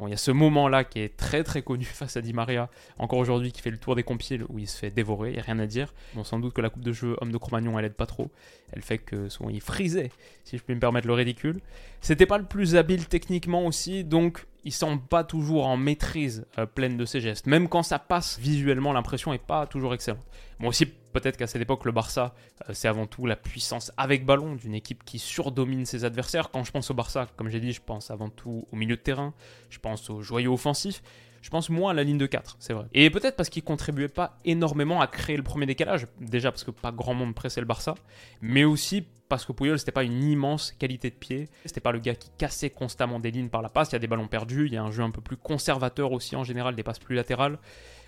Bon, 0.00 0.06
il 0.06 0.12
y 0.12 0.14
a 0.14 0.16
ce 0.16 0.30
moment-là 0.30 0.82
qui 0.82 0.98
est 1.00 1.14
très 1.14 1.44
très 1.44 1.60
connu 1.60 1.84
face 1.84 2.16
à 2.16 2.22
Di 2.22 2.32
Maria, 2.32 2.70
encore 2.98 3.18
aujourd'hui, 3.18 3.52
qui 3.52 3.60
fait 3.60 3.70
le 3.70 3.76
tour 3.76 3.94
des 3.96 4.02
compiles 4.02 4.44
où 4.48 4.58
il 4.58 4.66
se 4.66 4.78
fait 4.78 4.90
dévorer, 4.90 5.28
il 5.28 5.34
n'y 5.34 5.40
a 5.40 5.42
rien 5.42 5.58
à 5.58 5.66
dire. 5.66 5.92
Bon, 6.14 6.24
sans 6.24 6.38
doute 6.38 6.54
que 6.54 6.62
la 6.62 6.70
coupe 6.70 6.82
de 6.82 6.92
jeu 6.92 7.16
homme 7.20 7.30
de 7.30 7.36
Cro-Magnon, 7.36 7.78
elle 7.78 7.84
aide 7.84 7.94
pas 7.94 8.06
trop. 8.06 8.30
Elle 8.72 8.80
fait 8.80 8.96
que 8.96 9.28
souvent 9.28 9.50
il 9.50 9.60
frisait, 9.60 10.10
si 10.44 10.56
je 10.56 10.62
puis 10.62 10.74
me 10.74 10.80
permettre 10.80 11.06
le 11.06 11.12
ridicule. 11.12 11.60
C'était 12.00 12.24
pas 12.24 12.38
le 12.38 12.44
plus 12.44 12.76
habile 12.76 13.06
techniquement 13.08 13.66
aussi, 13.66 14.02
donc 14.02 14.46
il 14.64 14.72
semble 14.72 15.00
pas 15.00 15.24
toujours 15.24 15.66
en 15.66 15.76
maîtrise 15.76 16.46
euh, 16.58 16.66
pleine 16.66 16.96
de 16.96 17.04
ses 17.04 17.20
gestes. 17.20 17.46
Même 17.46 17.68
quand 17.68 17.82
ça 17.82 17.98
passe 17.98 18.38
visuellement, 18.38 18.92
l'impression 18.92 19.32
est 19.32 19.38
pas 19.38 19.66
toujours 19.66 19.94
excellente. 19.94 20.26
Bon, 20.58 20.68
aussi, 20.68 20.86
peut-être 20.86 21.36
qu'à 21.36 21.46
cette 21.46 21.62
époque, 21.62 21.84
le 21.84 21.92
Barça, 21.92 22.34
euh, 22.68 22.72
c'est 22.74 22.88
avant 22.88 23.06
tout 23.06 23.26
la 23.26 23.36
puissance 23.36 23.92
avec 23.96 24.24
ballon 24.24 24.54
d'une 24.54 24.74
équipe 24.74 25.04
qui 25.04 25.18
surdomine 25.18 25.86
ses 25.86 26.04
adversaires. 26.04 26.50
Quand 26.50 26.64
je 26.64 26.70
pense 26.72 26.90
au 26.90 26.94
Barça, 26.94 27.26
comme 27.36 27.48
j'ai 27.48 27.60
dit, 27.60 27.72
je 27.72 27.80
pense 27.80 28.10
avant 28.10 28.28
tout 28.28 28.66
au 28.70 28.76
milieu 28.76 28.96
de 28.96 29.00
terrain, 29.00 29.34
je 29.70 29.78
pense 29.78 30.10
au 30.10 30.22
joyau 30.22 30.54
offensif. 30.54 31.02
Je 31.42 31.50
pense 31.50 31.70
moins 31.70 31.92
à 31.92 31.94
la 31.94 32.04
ligne 32.04 32.18
de 32.18 32.26
4, 32.26 32.56
c'est 32.58 32.72
vrai. 32.72 32.86
Et 32.92 33.10
peut-être 33.10 33.36
parce 33.36 33.48
qu'il 33.48 33.62
contribuait 33.62 34.08
pas 34.08 34.38
énormément 34.44 35.00
à 35.00 35.06
créer 35.06 35.36
le 35.36 35.42
premier 35.42 35.66
décalage, 35.66 36.06
déjà 36.20 36.50
parce 36.50 36.64
que 36.64 36.70
pas 36.70 36.92
grand 36.92 37.14
monde 37.14 37.34
pressait 37.34 37.60
le 37.60 37.66
Barça, 37.66 37.94
mais 38.40 38.64
aussi 38.64 39.04
parce 39.30 39.46
que 39.46 39.52
Puyol, 39.52 39.78
c'était 39.78 39.92
pas 39.92 40.02
une 40.02 40.24
immense 40.24 40.72
qualité 40.72 41.08
de 41.08 41.14
pied. 41.14 41.48
C'était 41.64 41.80
pas 41.80 41.92
le 41.92 42.00
gars 42.00 42.16
qui 42.16 42.30
cassait 42.36 42.68
constamment 42.68 43.20
des 43.20 43.30
lignes 43.30 43.48
par 43.48 43.62
la 43.62 43.68
passe. 43.68 43.90
Il 43.90 43.92
y 43.92 43.96
a 43.96 44.00
des 44.00 44.08
ballons 44.08 44.26
perdus. 44.26 44.66
Il 44.66 44.74
y 44.74 44.76
a 44.76 44.82
un 44.82 44.90
jeu 44.90 45.04
un 45.04 45.12
peu 45.12 45.20
plus 45.20 45.36
conservateur 45.36 46.10
aussi 46.10 46.34
en 46.34 46.42
général, 46.42 46.74
des 46.74 46.82
passes 46.82 46.98
plus 46.98 47.14
latérales. 47.14 47.58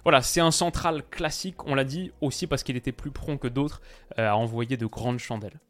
Voilà, 0.02 0.20
c'est 0.20 0.40
un 0.40 0.50
central 0.50 1.04
classique, 1.08 1.64
on 1.64 1.76
l'a 1.76 1.84
dit, 1.84 2.10
aussi 2.20 2.48
parce 2.48 2.64
qu'il 2.64 2.76
était 2.76 2.90
plus 2.90 3.12
prompt 3.12 3.38
que 3.38 3.46
d'autres 3.46 3.80
euh, 4.18 4.28
à 4.28 4.36
envoyer 4.36 4.76
de 4.76 4.86
grandes 4.86 5.20
chandelles. 5.20 5.60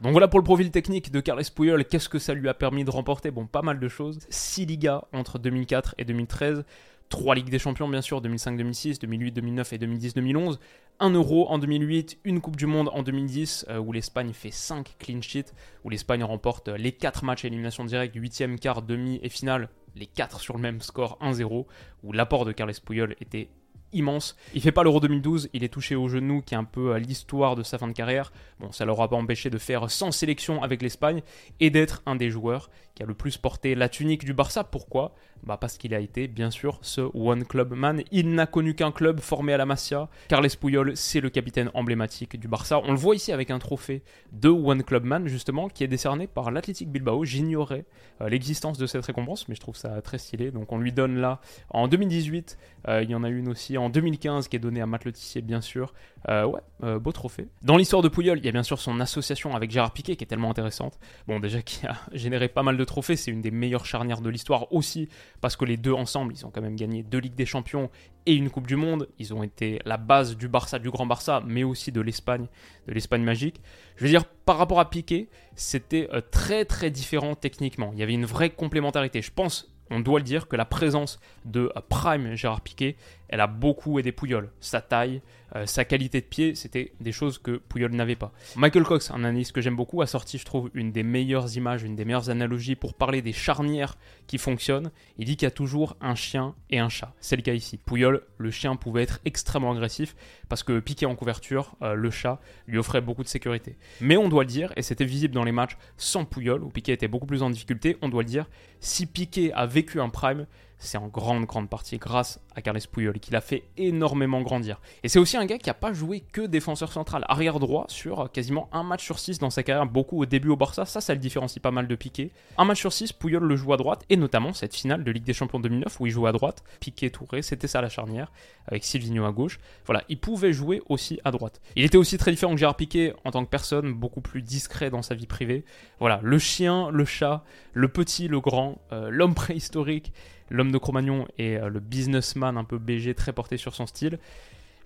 Donc 0.00 0.12
voilà 0.12 0.28
pour 0.28 0.40
le 0.40 0.44
profil 0.44 0.70
technique 0.70 1.12
de 1.12 1.20
Carles 1.20 1.44
Puyol, 1.54 1.84
qu'est-ce 1.84 2.08
que 2.08 2.18
ça 2.18 2.32
lui 2.32 2.48
a 2.48 2.54
permis 2.54 2.84
de 2.84 2.90
remporter 2.90 3.30
Bon, 3.30 3.46
pas 3.46 3.60
mal 3.60 3.78
de 3.78 3.88
choses. 3.88 4.20
6 4.30 4.64
Ligas 4.64 5.04
entre 5.12 5.38
2004 5.38 5.94
et 5.98 6.06
2013, 6.06 6.64
Trois 7.10 7.34
Ligues 7.34 7.50
des 7.50 7.58
Champions, 7.58 7.86
bien 7.86 8.00
sûr, 8.00 8.22
2005-2006, 8.22 8.98
2008-2009 9.00 9.74
et 9.74 9.78
2010-2011. 9.78 10.58
Un 11.00 11.10
Euro 11.10 11.48
en 11.50 11.58
2008, 11.58 12.18
une 12.24 12.40
Coupe 12.40 12.56
du 12.56 12.64
Monde 12.64 12.88
en 12.94 13.02
2010, 13.02 13.66
euh, 13.68 13.78
où 13.78 13.92
l'Espagne 13.92 14.32
fait 14.32 14.50
5 14.50 14.96
clean 14.98 15.20
sheets, 15.20 15.52
où 15.84 15.90
l'Espagne 15.90 16.24
remporte 16.24 16.68
les 16.68 16.92
4 16.92 17.24
matchs 17.24 17.44
à 17.44 17.48
élimination 17.48 17.84
directe, 17.84 18.16
8e, 18.16 18.58
quart, 18.58 18.80
demi 18.80 19.20
et 19.22 19.28
finale, 19.28 19.68
les 19.96 20.06
4 20.06 20.40
sur 20.40 20.54
le 20.54 20.62
même 20.62 20.80
score 20.80 21.18
1-0, 21.20 21.66
où 22.04 22.12
l'apport 22.12 22.46
de 22.46 22.52
Carles 22.52 22.72
Puyol 22.82 23.16
était 23.20 23.48
immense. 23.92 24.36
Il 24.54 24.60
fait 24.60 24.72
pas 24.72 24.82
l'Euro 24.82 25.00
2012, 25.00 25.50
il 25.52 25.64
est 25.64 25.68
touché 25.68 25.94
au 25.94 26.08
genou, 26.08 26.42
qui 26.42 26.54
est 26.54 26.58
un 26.58 26.64
peu 26.64 26.96
l'histoire 26.96 27.56
de 27.56 27.62
sa 27.62 27.78
fin 27.78 27.88
de 27.88 27.92
carrière. 27.92 28.32
Bon, 28.58 28.72
ça 28.72 28.84
l'aura 28.84 29.08
pas 29.08 29.16
empêché 29.16 29.50
de 29.50 29.58
faire 29.58 29.90
100 29.90 30.12
sélections 30.12 30.62
avec 30.62 30.82
l'Espagne 30.82 31.22
et 31.60 31.70
d'être 31.70 32.02
un 32.06 32.16
des 32.16 32.30
joueurs 32.30 32.70
qui 32.94 33.02
a 33.02 33.06
le 33.06 33.14
plus 33.14 33.36
porté 33.36 33.74
la 33.74 33.88
tunique 33.88 34.24
du 34.24 34.34
Barça. 34.34 34.64
Pourquoi? 34.64 35.14
Bah 35.44 35.56
Parce 35.60 35.78
qu'il 35.78 35.94
a 35.94 36.00
été, 36.00 36.28
bien 36.28 36.50
sûr, 36.50 36.78
ce 36.82 37.00
One 37.14 37.44
Club 37.44 37.72
Man. 37.72 38.02
Il 38.10 38.34
n'a 38.34 38.46
connu 38.46 38.74
qu'un 38.74 38.92
club 38.92 39.20
formé 39.20 39.52
à 39.52 39.56
la 39.56 39.66
Masia. 39.66 40.08
Carles 40.28 40.48
Puyol, 40.60 40.96
c'est 40.96 41.20
le 41.20 41.30
capitaine 41.30 41.70
emblématique 41.74 42.38
du 42.38 42.48
Barça. 42.48 42.80
On 42.84 42.92
le 42.92 42.98
voit 42.98 43.14
ici 43.14 43.32
avec 43.32 43.50
un 43.50 43.58
trophée 43.58 44.02
de 44.32 44.48
One 44.48 44.82
Club 44.82 45.04
Man, 45.04 45.28
justement, 45.28 45.68
qui 45.68 45.84
est 45.84 45.88
décerné 45.88 46.26
par 46.26 46.50
l'Athletic 46.50 46.90
Bilbao. 46.90 47.24
J'ignorais 47.24 47.84
euh, 48.20 48.28
l'existence 48.28 48.78
de 48.78 48.86
cette 48.86 49.04
récompense, 49.04 49.48
mais 49.48 49.54
je 49.54 49.60
trouve 49.60 49.76
ça 49.76 50.00
très 50.02 50.18
stylé. 50.18 50.50
Donc 50.50 50.72
on 50.72 50.78
lui 50.78 50.92
donne 50.92 51.16
là, 51.16 51.40
en 51.70 51.88
2018, 51.88 52.58
euh, 52.88 53.02
il 53.02 53.10
y 53.10 53.14
en 53.14 53.24
a 53.24 53.28
une 53.28 53.48
aussi 53.48 53.78
en 53.78 53.88
2015 53.88 54.48
qui 54.48 54.56
est 54.56 54.60
donnée 54.60 54.80
à 54.80 54.86
Matt 54.86 55.04
Letissier, 55.04 55.42
bien 55.42 55.60
sûr. 55.60 55.94
Euh, 56.28 56.44
ouais, 56.44 56.98
beau 56.98 57.12
trophée. 57.12 57.48
Dans 57.62 57.76
l'histoire 57.76 58.02
de 58.02 58.08
Puyol, 58.08 58.38
il 58.38 58.44
y 58.44 58.48
a 58.48 58.52
bien 58.52 58.62
sûr 58.62 58.78
son 58.78 59.00
association 59.00 59.54
avec 59.54 59.70
Gérard 59.70 59.92
Piquet 59.92 60.16
qui 60.16 60.24
est 60.24 60.26
tellement 60.26 60.50
intéressante. 60.50 60.98
Bon, 61.26 61.40
déjà 61.40 61.62
qui 61.62 61.86
a 61.86 61.96
généré 62.12 62.48
pas 62.48 62.62
mal 62.62 62.76
de 62.76 62.84
trophées, 62.84 63.16
c'est 63.16 63.30
une 63.30 63.40
des 63.40 63.50
meilleures 63.50 63.86
charnières 63.86 64.20
de 64.20 64.28
l'histoire 64.28 64.72
aussi, 64.72 65.08
parce 65.40 65.56
que 65.56 65.64
les 65.64 65.76
deux 65.76 65.92
ensemble, 65.92 66.34
ils 66.34 66.44
ont 66.46 66.50
quand 66.50 66.60
même 66.60 66.76
gagné 66.76 67.02
deux 67.02 67.18
Ligues 67.18 67.34
des 67.34 67.46
Champions 67.46 67.90
et 68.26 68.34
une 68.34 68.50
Coupe 68.50 68.66
du 68.66 68.76
Monde. 68.76 69.08
Ils 69.18 69.32
ont 69.34 69.42
été 69.42 69.80
la 69.84 69.96
base 69.96 70.36
du 70.36 70.48
Barça, 70.48 70.78
du 70.78 70.90
Grand 70.90 71.06
Barça, 71.06 71.42
mais 71.46 71.64
aussi 71.64 71.92
de 71.92 72.00
l'Espagne, 72.00 72.46
de 72.86 72.92
l'Espagne 72.92 73.22
magique. 73.22 73.60
Je 73.96 74.04
veux 74.04 74.10
dire, 74.10 74.24
par 74.24 74.58
rapport 74.58 74.80
à 74.80 74.90
Piqué, 74.90 75.28
c'était 75.54 76.08
euh, 76.12 76.20
très 76.20 76.64
très 76.64 76.90
différent 76.90 77.34
techniquement. 77.34 77.90
Il 77.92 77.98
y 77.98 78.02
avait 78.02 78.14
une 78.14 78.26
vraie 78.26 78.50
complémentarité. 78.50 79.22
Je 79.22 79.32
pense, 79.32 79.72
on 79.90 80.00
doit 80.00 80.18
le 80.18 80.24
dire, 80.24 80.48
que 80.48 80.56
la 80.56 80.64
présence 80.64 81.20
de 81.44 81.72
euh, 81.76 81.80
Prime 81.88 82.34
Gérard 82.34 82.60
Piqué 82.60 82.96
elle 83.30 83.40
a 83.40 83.46
beaucoup 83.46 83.98
aidé 83.98 84.10
Pouyol. 84.10 84.50
Sa 84.60 84.80
taille, 84.80 85.22
euh, 85.54 85.64
sa 85.64 85.84
qualité 85.84 86.20
de 86.20 86.26
pied, 86.26 86.54
c'était 86.56 86.92
des 87.00 87.12
choses 87.12 87.38
que 87.38 87.58
Pouyol 87.58 87.92
n'avait 87.92 88.16
pas. 88.16 88.32
Michael 88.56 88.82
Cox, 88.82 89.10
un 89.12 89.24
analyste 89.24 89.52
que 89.52 89.60
j'aime 89.60 89.76
beaucoup, 89.76 90.02
a 90.02 90.06
sorti, 90.06 90.36
je 90.36 90.44
trouve, 90.44 90.68
une 90.74 90.90
des 90.90 91.04
meilleures 91.04 91.56
images, 91.56 91.84
une 91.84 91.94
des 91.94 92.04
meilleures 92.04 92.28
analogies 92.28 92.74
pour 92.74 92.94
parler 92.94 93.22
des 93.22 93.32
charnières 93.32 93.96
qui 94.26 94.36
fonctionnent. 94.36 94.90
Il 95.16 95.26
dit 95.26 95.36
qu'il 95.36 95.46
y 95.46 95.48
a 95.48 95.52
toujours 95.52 95.96
un 96.00 96.16
chien 96.16 96.56
et 96.70 96.80
un 96.80 96.88
chat. 96.88 97.14
C'est 97.20 97.36
le 97.36 97.42
cas 97.42 97.54
ici. 97.54 97.78
Pouyol, 97.78 98.22
le 98.36 98.50
chien 98.50 98.74
pouvait 98.74 99.02
être 99.02 99.20
extrêmement 99.24 99.72
agressif 99.72 100.16
parce 100.48 100.64
que 100.64 100.80
piqué 100.80 101.06
en 101.06 101.14
couverture, 101.14 101.76
euh, 101.82 101.94
le 101.94 102.10
chat 102.10 102.40
lui 102.66 102.78
offrait 102.78 103.00
beaucoup 103.00 103.22
de 103.22 103.28
sécurité. 103.28 103.76
Mais 104.00 104.16
on 104.16 104.28
doit 104.28 104.42
le 104.42 104.48
dire, 104.48 104.72
et 104.74 104.82
c'était 104.82 105.04
visible 105.04 105.34
dans 105.34 105.44
les 105.44 105.52
matchs 105.52 105.76
sans 105.96 106.24
Pouyol, 106.24 106.64
où 106.64 106.68
Piqué 106.68 106.92
était 106.92 107.08
beaucoup 107.08 107.26
plus 107.26 107.42
en 107.42 107.50
difficulté, 107.50 107.96
on 108.02 108.08
doit 108.08 108.22
le 108.22 108.28
dire, 108.28 108.46
si 108.80 109.06
Piqué 109.06 109.52
a 109.52 109.66
vécu 109.66 110.00
un 110.00 110.08
prime, 110.08 110.46
c'est 110.80 110.98
en 110.98 111.06
grande, 111.06 111.44
grande 111.44 111.68
partie 111.68 111.98
grâce 111.98 112.40
à 112.56 112.62
Carles 112.62 112.80
Puyol, 112.90 113.20
qui 113.20 113.30
l'a 113.30 113.40
fait 113.40 113.64
énormément 113.76 114.40
grandir. 114.40 114.80
Et 115.04 115.08
c'est 115.08 115.18
aussi 115.18 115.36
un 115.36 115.44
gars 115.44 115.58
qui 115.58 115.68
n'a 115.68 115.74
pas 115.74 115.92
joué 115.92 116.20
que 116.20 116.40
défenseur 116.40 116.90
central, 116.90 117.24
arrière 117.28 117.60
droit 117.60 117.84
sur 117.88 118.32
quasiment 118.32 118.68
un 118.72 118.82
match 118.82 119.04
sur 119.04 119.18
six 119.18 119.38
dans 119.38 119.50
sa 119.50 119.62
carrière, 119.62 119.86
beaucoup 119.86 120.20
au 120.20 120.26
début 120.26 120.48
au 120.48 120.56
Barça, 120.56 120.86
ça, 120.86 121.00
ça 121.00 121.14
le 121.14 121.20
différencie 121.20 121.62
pas 121.62 121.70
mal 121.70 121.86
de 121.86 121.94
Piqué. 121.94 122.32
Un 122.58 122.64
match 122.64 122.80
sur 122.80 122.92
six, 122.92 123.12
Puyol 123.12 123.44
le 123.44 123.56
joue 123.56 123.72
à 123.72 123.76
droite, 123.76 124.04
et 124.08 124.16
notamment 124.16 124.52
cette 124.52 124.74
finale 124.74 125.04
de 125.04 125.10
Ligue 125.10 125.24
des 125.24 125.34
Champions 125.34 125.60
2009 125.60 126.00
où 126.00 126.06
il 126.06 126.12
joue 126.12 126.26
à 126.26 126.32
droite, 126.32 126.64
Piqué 126.80 127.10
Touré, 127.10 127.42
c'était 127.42 127.68
ça 127.68 127.80
la 127.82 127.90
charnière, 127.90 128.32
avec 128.66 128.84
Silvino 128.84 129.24
à 129.26 129.32
gauche. 129.32 129.60
Voilà, 129.84 130.02
il 130.08 130.18
pouvait 130.18 130.52
jouer 130.52 130.82
aussi 130.88 131.20
à 131.24 131.30
droite. 131.30 131.60
Il 131.76 131.84
était 131.84 131.98
aussi 131.98 132.16
très 132.16 132.30
différent 132.30 132.54
que 132.54 132.58
Gérard 132.58 132.76
Piqué 132.76 133.12
en 133.24 133.30
tant 133.30 133.44
que 133.44 133.50
personne, 133.50 133.92
beaucoup 133.92 134.22
plus 134.22 134.42
discret 134.42 134.90
dans 134.90 135.02
sa 135.02 135.14
vie 135.14 135.26
privée. 135.26 135.64
Voilà, 135.98 136.20
le 136.22 136.38
chien, 136.38 136.90
le 136.90 137.04
chat, 137.04 137.44
le 137.74 137.88
petit, 137.88 138.28
le 138.28 138.40
grand, 138.40 138.80
euh, 138.92 139.10
l'homme 139.10 139.34
préhistorique, 139.34 140.12
l'homme 140.50 140.72
de 140.72 140.78
Cro-Magnon 140.78 141.26
et 141.38 141.56
euh, 141.56 141.68
le 141.68 141.80
businessman 141.80 142.56
un 142.56 142.64
peu 142.64 142.78
BG 142.78 143.14
très 143.14 143.32
porté 143.32 143.56
sur 143.56 143.74
son 143.74 143.86
style. 143.86 144.18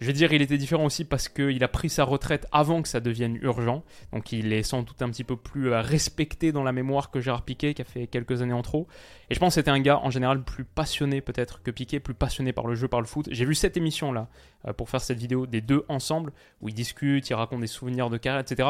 Je 0.01 0.07
veux 0.07 0.13
dire, 0.13 0.33
il 0.33 0.43
était 0.43 0.59
différent 0.59 0.85
aussi 0.85 1.05
parce 1.05 1.29
qu'il 1.29 1.63
a 1.63 1.69
pris 1.69 1.89
sa 1.89 2.05
retraite 2.05 2.47
avant 2.51 2.83
que 2.83 2.89
ça 2.89 3.01
devienne 3.01 3.39
urgent. 3.43 3.85
Donc 4.13 4.33
il 4.33 4.53
est 4.53 4.65
sans 4.65 4.83
doute 4.83 5.01
un 5.03 5.09
petit 5.09 5.25
peu 5.25 5.37
plus 5.37 5.73
euh, 5.73 5.81
respecté 5.81 6.53
dans 6.53 6.65
la 6.65 6.73
mémoire 6.73 7.11
que 7.11 7.21
Gérard 7.21 7.43
Piquet, 7.43 7.75
qui 7.75 7.83
a 7.83 7.85
fait 7.85 8.07
quelques 8.07 8.43
années 8.43 8.53
en 8.53 8.63
trop. 8.63 8.89
Et 9.31 9.35
je 9.35 9.41
pense 9.41 9.55
que 9.55 9.61
c'était 9.61 9.71
un 9.71 9.81
gars 9.81 10.01
en 10.01 10.11
général 10.11 10.43
plus 10.43 10.65
passionné 10.65 11.21
peut-être 11.21 11.63
que 11.63 11.71
Piquet, 11.71 12.01
plus 12.01 12.15
passionné 12.15 12.53
par 12.53 12.67
le 12.67 12.75
jeu, 12.75 12.89
par 12.89 13.01
le 13.01 13.07
foot. 13.07 13.29
J'ai 13.31 13.45
vu 13.45 13.55
cette 13.55 13.77
émission-là 13.77 14.29
euh, 14.67 14.73
pour 14.73 14.91
faire 14.91 15.01
cette 15.01 15.19
vidéo 15.19 15.47
des 15.47 15.61
deux 15.61 15.85
ensemble, 15.89 16.33
où 16.61 16.69
ils 16.69 16.75
discutent, 16.75 17.31
ils 17.31 17.35
racontent 17.35 17.61
des 17.61 17.67
souvenirs 17.67 18.11
de 18.11 18.19
carrière, 18.19 18.43
etc. 18.43 18.69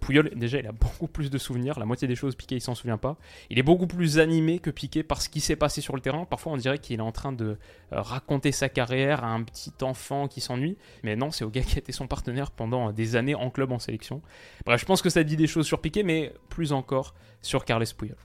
Pouillol, 0.00 0.30
déjà, 0.34 0.58
il 0.58 0.66
a 0.66 0.72
beaucoup 0.72 1.06
plus 1.06 1.30
de 1.30 1.38
souvenirs. 1.38 1.78
La 1.78 1.86
moitié 1.86 2.08
des 2.08 2.16
choses, 2.16 2.34
Piqué, 2.34 2.56
il 2.56 2.60
s'en 2.60 2.74
souvient 2.74 2.96
pas. 2.98 3.16
Il 3.50 3.58
est 3.58 3.62
beaucoup 3.62 3.86
plus 3.86 4.18
animé 4.18 4.58
que 4.58 4.70
Piqué 4.70 5.02
par 5.02 5.22
ce 5.22 5.28
qui 5.28 5.40
s'est 5.40 5.56
passé 5.56 5.80
sur 5.80 5.94
le 5.94 6.00
terrain. 6.00 6.24
Parfois, 6.24 6.52
on 6.52 6.56
dirait 6.56 6.78
qu'il 6.78 6.98
est 6.98 7.02
en 7.02 7.12
train 7.12 7.32
de 7.32 7.44
euh, 7.92 8.00
raconter 8.00 8.52
sa 8.52 8.68
carrière 8.68 9.24
à 9.24 9.28
un 9.28 9.42
petit 9.42 9.72
enfant 9.82 10.26
qui 10.28 10.40
s'ennuie. 10.40 10.76
Mais 11.02 11.16
non, 11.16 11.30
c'est 11.30 11.44
au 11.44 11.50
gars 11.50 11.62
qui 11.62 11.76
a 11.76 11.78
été 11.78 11.92
son 11.92 12.06
partenaire 12.06 12.50
pendant 12.50 12.92
des 12.92 13.16
années 13.16 13.34
en 13.34 13.50
club, 13.50 13.72
en 13.72 13.78
sélection. 13.78 14.22
Bref, 14.66 14.80
je 14.80 14.86
pense 14.86 15.02
que 15.02 15.10
ça 15.10 15.22
dit 15.22 15.36
des 15.36 15.46
choses 15.46 15.66
sur 15.66 15.80
Piqué, 15.80 16.02
mais 16.02 16.32
plus 16.48 16.72
encore 16.72 17.14
sur 17.42 17.64
Carles 17.64 17.86
Puyol. 17.96 18.16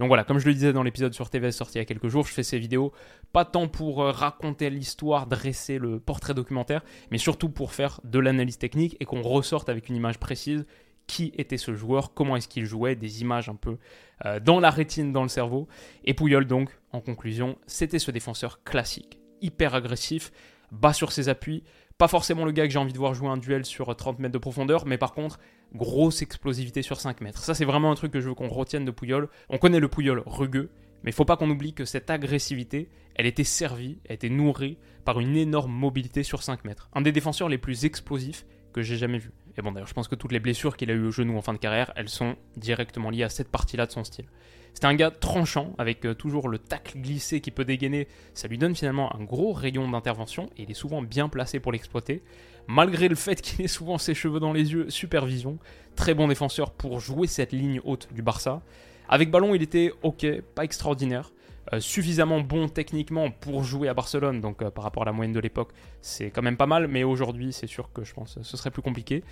Donc 0.00 0.08
voilà, 0.08 0.24
comme 0.24 0.38
je 0.38 0.46
le 0.46 0.54
disais 0.54 0.72
dans 0.72 0.82
l'épisode 0.82 1.12
sur 1.12 1.28
TV 1.28 1.52
sorti 1.52 1.76
il 1.76 1.80
y 1.80 1.82
a 1.82 1.84
quelques 1.84 2.08
jours, 2.08 2.26
je 2.26 2.32
fais 2.32 2.42
ces 2.42 2.58
vidéos 2.58 2.90
pas 3.34 3.44
tant 3.44 3.68
pour 3.68 4.02
euh, 4.02 4.12
raconter 4.12 4.70
l'histoire, 4.70 5.26
dresser 5.26 5.76
le 5.76 6.00
portrait 6.00 6.32
documentaire, 6.32 6.82
mais 7.10 7.18
surtout 7.18 7.50
pour 7.50 7.74
faire 7.74 8.00
de 8.04 8.18
l'analyse 8.18 8.56
technique 8.56 8.96
et 8.98 9.04
qu'on 9.04 9.20
ressorte 9.20 9.68
avec 9.68 9.90
une 9.90 9.96
image 9.96 10.18
précise 10.18 10.64
qui 11.06 11.34
était 11.36 11.58
ce 11.58 11.74
joueur, 11.74 12.14
comment 12.14 12.36
est-ce 12.36 12.48
qu'il 12.48 12.64
jouait, 12.64 12.96
des 12.96 13.20
images 13.20 13.50
un 13.50 13.56
peu 13.56 13.76
euh, 14.24 14.40
dans 14.40 14.58
la 14.58 14.70
rétine, 14.70 15.12
dans 15.12 15.22
le 15.22 15.28
cerveau. 15.28 15.68
Et 16.04 16.14
Pouyol 16.14 16.46
donc, 16.46 16.70
en 16.92 17.00
conclusion, 17.00 17.58
c'était 17.66 17.98
ce 17.98 18.10
défenseur 18.10 18.64
classique, 18.64 19.18
hyper 19.42 19.74
agressif, 19.74 20.32
bas 20.72 20.94
sur 20.94 21.12
ses 21.12 21.28
appuis, 21.28 21.62
pas 22.00 22.08
forcément 22.08 22.46
le 22.46 22.52
gars 22.52 22.66
que 22.66 22.72
j'ai 22.72 22.78
envie 22.78 22.94
de 22.94 22.98
voir 22.98 23.12
jouer 23.12 23.28
un 23.28 23.36
duel 23.36 23.66
sur 23.66 23.94
30 23.94 24.20
mètres 24.20 24.32
de 24.32 24.38
profondeur, 24.38 24.86
mais 24.86 24.96
par 24.96 25.12
contre, 25.12 25.38
grosse 25.74 26.22
explosivité 26.22 26.80
sur 26.80 26.98
5 26.98 27.20
mètres. 27.20 27.44
Ça, 27.44 27.52
c'est 27.52 27.66
vraiment 27.66 27.92
un 27.92 27.94
truc 27.94 28.10
que 28.10 28.22
je 28.22 28.30
veux 28.30 28.34
qu'on 28.34 28.48
retienne 28.48 28.86
de 28.86 28.90
Pouyol. 28.90 29.28
On 29.50 29.58
connaît 29.58 29.80
le 29.80 29.88
Pouyol 29.88 30.22
rugueux, 30.24 30.70
mais 31.02 31.10
il 31.10 31.12
faut 31.12 31.26
pas 31.26 31.36
qu'on 31.36 31.50
oublie 31.50 31.74
que 31.74 31.84
cette 31.84 32.08
agressivité, 32.08 32.88
elle 33.16 33.26
était 33.26 33.44
servie, 33.44 33.98
elle 34.06 34.14
était 34.14 34.30
nourrie 34.30 34.78
par 35.04 35.20
une 35.20 35.36
énorme 35.36 35.72
mobilité 35.72 36.22
sur 36.22 36.42
5 36.42 36.64
mètres. 36.64 36.88
Un 36.94 37.02
des 37.02 37.12
défenseurs 37.12 37.50
les 37.50 37.58
plus 37.58 37.84
explosifs 37.84 38.46
que 38.72 38.80
j'ai 38.80 38.96
jamais 38.96 39.18
vu. 39.18 39.32
Et 39.58 39.60
bon, 39.60 39.72
d'ailleurs, 39.72 39.86
je 39.86 39.92
pense 39.92 40.08
que 40.08 40.14
toutes 40.14 40.32
les 40.32 40.40
blessures 40.40 40.78
qu'il 40.78 40.90
a 40.90 40.94
eues 40.94 41.08
au 41.08 41.10
genou 41.10 41.36
en 41.36 41.42
fin 41.42 41.52
de 41.52 41.58
carrière, 41.58 41.92
elles 41.96 42.08
sont 42.08 42.36
directement 42.56 43.10
liées 43.10 43.24
à 43.24 43.28
cette 43.28 43.50
partie-là 43.50 43.84
de 43.84 43.92
son 43.92 44.04
style. 44.04 44.26
C'était 44.74 44.86
un 44.86 44.94
gars 44.94 45.10
tranchant, 45.10 45.74
avec 45.78 46.04
euh, 46.04 46.14
toujours 46.14 46.48
le 46.48 46.58
tacle 46.58 46.98
glissé 46.98 47.40
qui 47.40 47.50
peut 47.50 47.64
dégainer. 47.64 48.08
Ça 48.34 48.48
lui 48.48 48.58
donne 48.58 48.74
finalement 48.74 49.14
un 49.14 49.24
gros 49.24 49.52
rayon 49.52 49.88
d'intervention, 49.88 50.48
et 50.56 50.62
il 50.62 50.70
est 50.70 50.74
souvent 50.74 51.02
bien 51.02 51.28
placé 51.28 51.60
pour 51.60 51.72
l'exploiter. 51.72 52.22
Malgré 52.66 53.08
le 53.08 53.16
fait 53.16 53.40
qu'il 53.42 53.64
ait 53.64 53.68
souvent 53.68 53.98
ses 53.98 54.14
cheveux 54.14 54.40
dans 54.40 54.52
les 54.52 54.72
yeux, 54.72 54.88
supervision. 54.90 55.58
Très 55.96 56.14
bon 56.14 56.28
défenseur 56.28 56.70
pour 56.70 57.00
jouer 57.00 57.26
cette 57.26 57.52
ligne 57.52 57.80
haute 57.84 58.08
du 58.12 58.22
Barça. 58.22 58.62
Avec 59.08 59.30
ballon, 59.30 59.54
il 59.54 59.62
était 59.62 59.92
ok, 60.02 60.26
pas 60.54 60.64
extraordinaire. 60.64 61.32
Euh, 61.72 61.78
suffisamment 61.78 62.40
bon 62.40 62.68
techniquement 62.68 63.30
pour 63.30 63.62
jouer 63.62 63.88
à 63.88 63.94
Barcelone, 63.94 64.40
donc 64.40 64.60
euh, 64.60 64.70
par 64.70 64.82
rapport 64.82 65.04
à 65.04 65.06
la 65.06 65.12
moyenne 65.12 65.32
de 65.32 65.38
l'époque, 65.38 65.70
c'est 66.00 66.30
quand 66.30 66.42
même 66.42 66.56
pas 66.56 66.66
mal, 66.66 66.88
mais 66.88 67.04
aujourd'hui, 67.04 67.52
c'est 67.52 67.68
sûr 67.68 67.92
que 67.92 68.02
je 68.02 68.12
pense 68.12 68.34
que 68.34 68.42
ce 68.42 68.56
serait 68.56 68.72
plus 68.72 68.82
compliqué. 68.82 69.22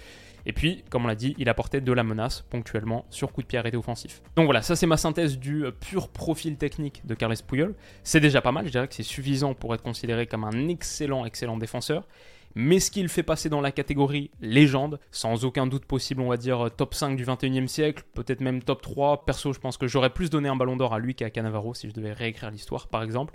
Et 0.46 0.52
puis, 0.52 0.84
comme 0.88 1.04
on 1.04 1.08
l'a 1.08 1.16
dit, 1.16 1.34
il 1.38 1.48
apportait 1.48 1.80
de 1.80 1.92
la 1.92 2.04
menace 2.04 2.42
ponctuellement 2.48 3.06
sur 3.10 3.32
coup 3.32 3.42
de 3.42 3.46
pied 3.48 3.58
arrêté 3.58 3.76
offensif. 3.76 4.22
Donc 4.36 4.44
voilà, 4.44 4.62
ça 4.62 4.76
c'est 4.76 4.86
ma 4.86 4.96
synthèse 4.96 5.36
du 5.36 5.64
euh, 5.64 5.72
pur 5.72 6.08
profil 6.08 6.56
technique 6.56 7.04
de 7.04 7.14
Carles 7.14 7.34
Puyol. 7.44 7.74
C'est 8.04 8.20
déjà 8.20 8.40
pas 8.40 8.52
mal, 8.52 8.66
je 8.66 8.70
dirais 8.70 8.86
que 8.86 8.94
c'est 8.94 9.02
suffisant 9.02 9.54
pour 9.54 9.74
être 9.74 9.82
considéré 9.82 10.26
comme 10.26 10.44
un 10.44 10.68
excellent, 10.68 11.26
excellent 11.26 11.56
défenseur 11.56 12.06
mais 12.54 12.80
ce 12.80 12.90
qu'il 12.90 13.08
fait 13.08 13.22
passer 13.22 13.48
dans 13.48 13.60
la 13.60 13.72
catégorie 13.72 14.30
légende, 14.40 15.00
sans 15.10 15.44
aucun 15.44 15.66
doute 15.66 15.84
possible, 15.84 16.20
on 16.20 16.28
va 16.28 16.36
dire 16.36 16.70
top 16.76 16.94
5 16.94 17.16
du 17.16 17.24
21e 17.24 17.66
siècle, 17.66 18.04
peut-être 18.14 18.40
même 18.40 18.62
top 18.62 18.82
3. 18.82 19.24
Perso, 19.24 19.52
je 19.52 19.60
pense 19.60 19.76
que 19.76 19.86
j'aurais 19.86 20.10
plus 20.10 20.30
donné 20.30 20.48
un 20.48 20.56
ballon 20.56 20.76
d'or 20.76 20.94
à 20.94 20.98
lui 20.98 21.14
qu'à 21.14 21.30
Cannavaro 21.30 21.74
si 21.74 21.88
je 21.88 21.94
devais 21.94 22.12
réécrire 22.12 22.50
l'histoire, 22.50 22.88
par 22.88 23.02
exemple. 23.02 23.34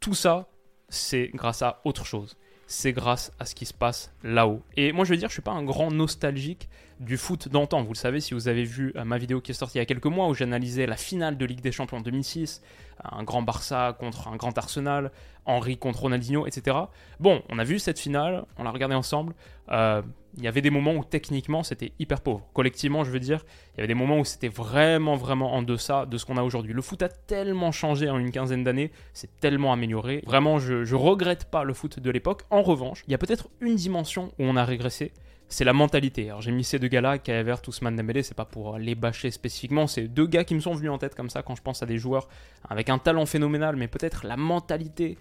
Tout 0.00 0.14
ça, 0.14 0.48
c'est 0.88 1.30
grâce 1.34 1.62
à 1.62 1.80
autre 1.84 2.04
chose 2.04 2.36
c'est 2.66 2.92
grâce 2.92 3.32
à 3.38 3.44
ce 3.44 3.54
qui 3.54 3.64
se 3.64 3.74
passe 3.74 4.12
là-haut. 4.22 4.62
Et 4.76 4.92
moi 4.92 5.04
je 5.04 5.10
veux 5.10 5.16
dire, 5.16 5.28
je 5.28 5.34
suis 5.34 5.42
pas 5.42 5.52
un 5.52 5.62
grand 5.62 5.90
nostalgique 5.90 6.68
du 7.00 7.16
foot 7.16 7.48
d'antan. 7.48 7.82
Vous 7.82 7.92
le 7.92 7.98
savez 7.98 8.20
si 8.20 8.34
vous 8.34 8.48
avez 8.48 8.64
vu 8.64 8.92
euh, 8.96 9.04
ma 9.04 9.18
vidéo 9.18 9.40
qui 9.40 9.50
est 9.50 9.54
sortie 9.54 9.78
il 9.78 9.80
y 9.80 9.82
a 9.82 9.86
quelques 9.86 10.06
mois 10.06 10.28
où 10.28 10.34
j'analysais 10.34 10.86
la 10.86 10.96
finale 10.96 11.36
de 11.36 11.44
Ligue 11.44 11.60
des 11.60 11.72
Champions 11.72 11.98
en 11.98 12.00
2006, 12.00 12.62
un 13.04 13.22
grand 13.22 13.42
Barça 13.42 13.96
contre 13.98 14.28
un 14.28 14.36
grand 14.36 14.56
Arsenal, 14.56 15.10
Henry 15.44 15.76
contre 15.76 16.02
Ronaldinho, 16.02 16.46
etc. 16.46 16.76
Bon, 17.20 17.42
on 17.48 17.58
a 17.58 17.64
vu 17.64 17.78
cette 17.78 17.98
finale, 17.98 18.44
on 18.58 18.64
l'a 18.64 18.70
regardée 18.70 18.94
ensemble. 18.94 19.34
Euh, 19.70 20.02
il 20.38 20.44
y 20.44 20.48
avait 20.48 20.60
des 20.60 20.70
moments 20.70 20.94
où 20.94 21.04
techniquement 21.04 21.62
c'était 21.62 21.92
hyper 21.98 22.20
pauvre. 22.20 22.46
Collectivement, 22.52 23.04
je 23.04 23.10
veux 23.10 23.20
dire, 23.20 23.44
il 23.74 23.78
y 23.78 23.80
avait 23.80 23.88
des 23.88 23.94
moments 23.94 24.18
où 24.18 24.24
c'était 24.24 24.48
vraiment, 24.48 25.16
vraiment 25.16 25.54
en 25.54 25.62
deçà 25.62 26.04
de 26.04 26.18
ce 26.18 26.26
qu'on 26.26 26.36
a 26.36 26.42
aujourd'hui. 26.42 26.74
Le 26.74 26.82
foot 26.82 27.02
a 27.02 27.08
tellement 27.08 27.72
changé 27.72 28.10
en 28.10 28.18
une 28.18 28.30
quinzaine 28.30 28.62
d'années, 28.62 28.90
c'est 29.14 29.30
tellement 29.40 29.72
amélioré. 29.72 30.22
Vraiment, 30.26 30.58
je, 30.58 30.84
je 30.84 30.94
regrette 30.94 31.46
pas 31.46 31.64
le 31.64 31.72
foot 31.72 32.00
de 32.00 32.10
l'époque. 32.10 32.42
En 32.50 32.62
revanche, 32.62 33.02
il 33.06 33.12
y 33.12 33.14
a 33.14 33.18
peut-être 33.18 33.48
une 33.60 33.76
dimension 33.76 34.32
où 34.38 34.44
on 34.44 34.56
a 34.56 34.64
régressé, 34.64 35.12
c'est 35.48 35.64
la 35.64 35.72
mentalité. 35.72 36.28
Alors 36.28 36.42
j'ai 36.42 36.52
mis 36.52 36.64
ces 36.64 36.78
deux 36.78 36.88
gars-là, 36.88 37.18
Kaevert, 37.18 37.60
Ousmane 37.68 37.96
Dembélé, 37.96 38.22
c'est 38.22 38.34
pas 38.34 38.44
pour 38.44 38.78
les 38.78 38.94
bâcher 38.94 39.30
spécifiquement, 39.30 39.86
c'est 39.86 40.08
deux 40.08 40.26
gars 40.26 40.44
qui 40.44 40.54
me 40.54 40.60
sont 40.60 40.74
venus 40.74 40.90
en 40.90 40.98
tête 40.98 41.14
comme 41.14 41.30
ça 41.30 41.42
quand 41.42 41.54
je 41.54 41.62
pense 41.62 41.82
à 41.82 41.86
des 41.86 41.98
joueurs 41.98 42.28
avec 42.68 42.88
un 42.88 42.98
talent 42.98 43.26
phénoménal, 43.26 43.76
mais 43.76 43.88
peut-être 43.88 44.26
la 44.26 44.36
mentalité 44.36 45.16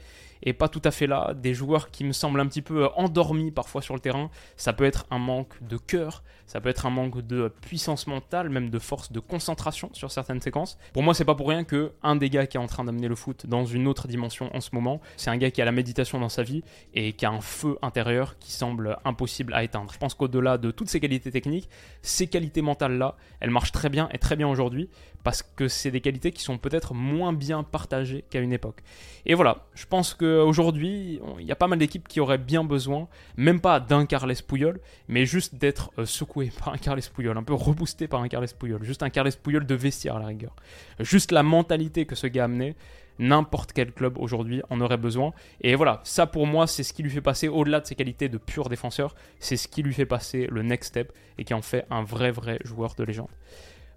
est 0.46 0.54
pas 0.54 0.70
tout 0.70 0.82
à 0.84 0.92
fait 0.92 1.08
là. 1.08 1.34
Des 1.36 1.54
joueurs 1.54 1.92
qui 1.92 2.04
me 2.04 2.12
semblent 2.12 2.40
un 2.40 2.48
petit 2.48 2.62
peu 2.62 2.88
endormis 2.96 3.52
parfois 3.52 3.82
sur 3.82 3.94
le 3.94 4.00
terrain. 4.00 4.30
Ça 4.58 4.74
peut 4.74 4.86
être 4.86 5.06
un 5.12 5.20
manque 5.20 5.62
de 5.62 5.78
cœur, 5.78 6.24
ça 6.46 6.62
peut 6.62 6.70
être 6.70 6.86
un 6.86 6.90
manque 6.90 7.26
de 7.26 7.52
puissance 7.62 8.08
mentale, 8.08 8.50
même 8.50 8.70
de 8.70 8.80
force 8.80 9.12
de 9.12 9.20
concentration 9.20 9.90
sur 9.94 10.12
certaines 10.12 10.42
séquences. 10.42 10.78
Pour 10.94 11.04
moi, 11.04 11.14
c'est 11.14 11.26
pas 11.26 11.36
pour 11.36 11.50
rien 11.50 11.64
que 11.64 11.92
un 12.04 12.16
des 12.16 12.30
gars 12.30 12.48
qui 12.48 12.58
est 12.58 12.60
en 12.60 12.68
train 12.68 12.84
d'amener 12.84 13.08
le 13.08 13.16
foot 13.16 13.48
dans 13.48 13.66
une 13.66 13.88
autre 13.88 14.08
dimension 14.08 14.56
en 14.56 14.62
ce 14.62 14.70
moment, 14.74 15.02
c'est 15.18 15.30
un 15.30 15.38
gars 15.38 15.52
qui 15.52 15.62
a 15.62 15.66
la 15.66 15.72
méditation 15.72 16.20
dans 16.20 16.30
sa 16.30 16.44
vie 16.44 16.64
et 16.94 17.14
qui 17.14 17.26
a 17.26 17.32
un 17.32 17.42
feu 17.42 17.78
intérieur 17.82 18.38
qui 18.40 18.52
semble 18.52 18.98
impossible 19.06 19.54
à 19.54 19.64
éteindre. 19.64 19.92
Je 19.92 19.98
pense 19.98 20.14
qu'au-delà 20.14 20.58
de 20.58 20.72
toutes 20.72 20.90
ces 20.90 21.00
qualités 21.00 21.32
techniques, 21.32 21.70
ces 22.02 22.28
qualités 22.28 22.62
mentales-là, 22.62 23.16
elles 23.40 23.50
marchent 23.50 23.72
très 23.72 23.90
bien 23.90 24.10
et 24.12 24.18
très 24.18 24.36
bien 24.36 24.48
aujourd'hui 24.48 24.90
parce 25.26 25.42
que 25.42 25.68
c'est 25.68 25.90
des 25.90 26.02
qualités 26.02 26.32
qui 26.32 26.44
sont 26.44 26.60
peut-être 26.60 26.94
moins 26.94 27.34
bien 27.34 27.64
partagées 27.64 28.24
qu'à 28.30 28.40
une 28.40 28.54
époque. 28.54 28.84
Et 29.26 29.34
voilà, 29.34 29.66
je 29.74 29.88
pense 29.88 30.14
qu'aujourd'hui, 30.14 31.20
il 31.40 31.46
y 31.46 31.52
a 31.52 31.56
pas 31.56 31.66
mal 31.66 31.80
d'équipes 31.80 32.08
qui 32.08 32.20
auraient 32.20 32.38
bien 32.38 32.64
besoin, 32.64 33.08
même 33.36 33.60
pas 33.60 33.80
d'un 33.80 34.06
Carles 34.06 34.36
Puyol, 34.48 34.80
mais 35.08 35.26
juste 35.26 35.56
d'être 35.56 35.92
euh, 35.98 36.06
secoué 36.06 36.52
par 36.60 36.76
un 36.76 36.78
Carles 36.78 37.02
Puyol, 37.12 37.36
un 37.36 37.42
peu 37.42 37.56
reboosté 37.56 38.08
par 38.08 38.22
un 38.22 38.28
Carles 38.28 38.54
Puyol, 38.58 38.84
juste 38.84 39.02
un 39.02 39.10
Carles 39.10 39.32
Puyol 39.32 39.66
de 39.66 39.74
vestiaire 39.74 40.18
à 40.18 40.20
la 40.20 40.28
rigueur. 40.28 40.56
Juste 41.00 41.32
la 41.32 41.42
mentalité 41.42 42.06
que 42.06 42.14
ce 42.14 42.28
gars 42.28 42.44
amenait, 42.44 42.76
n'importe 43.18 43.74
quel 43.74 43.94
club 43.94 44.20
aujourd'hui 44.20 44.62
en 44.70 44.80
aurait 44.80 44.98
besoin. 44.98 45.34
Et 45.60 45.74
voilà, 45.74 46.02
ça 46.04 46.28
pour 46.28 46.46
moi, 46.46 46.68
c'est 46.68 46.84
ce 46.84 46.94
qui 46.94 47.02
lui 47.02 47.10
fait 47.10 47.22
passer, 47.22 47.48
au-delà 47.48 47.80
de 47.80 47.88
ses 47.88 47.96
qualités 47.96 48.30
de 48.30 48.38
pur 48.38 48.70
défenseur, 48.70 49.16
c'est 49.40 49.58
ce 49.58 49.68
qui 49.68 49.82
lui 49.82 49.96
fait 49.96 50.06
passer 50.06 50.46
le 50.52 50.62
next 50.62 50.90
step 50.90 51.12
et 51.40 51.46
qui 51.46 51.56
en 51.56 51.64
fait 51.64 51.88
un 51.90 52.04
vrai, 52.04 52.30
vrai 52.30 52.60
joueur 52.64 52.94
de 52.94 53.04
légende. 53.04 53.32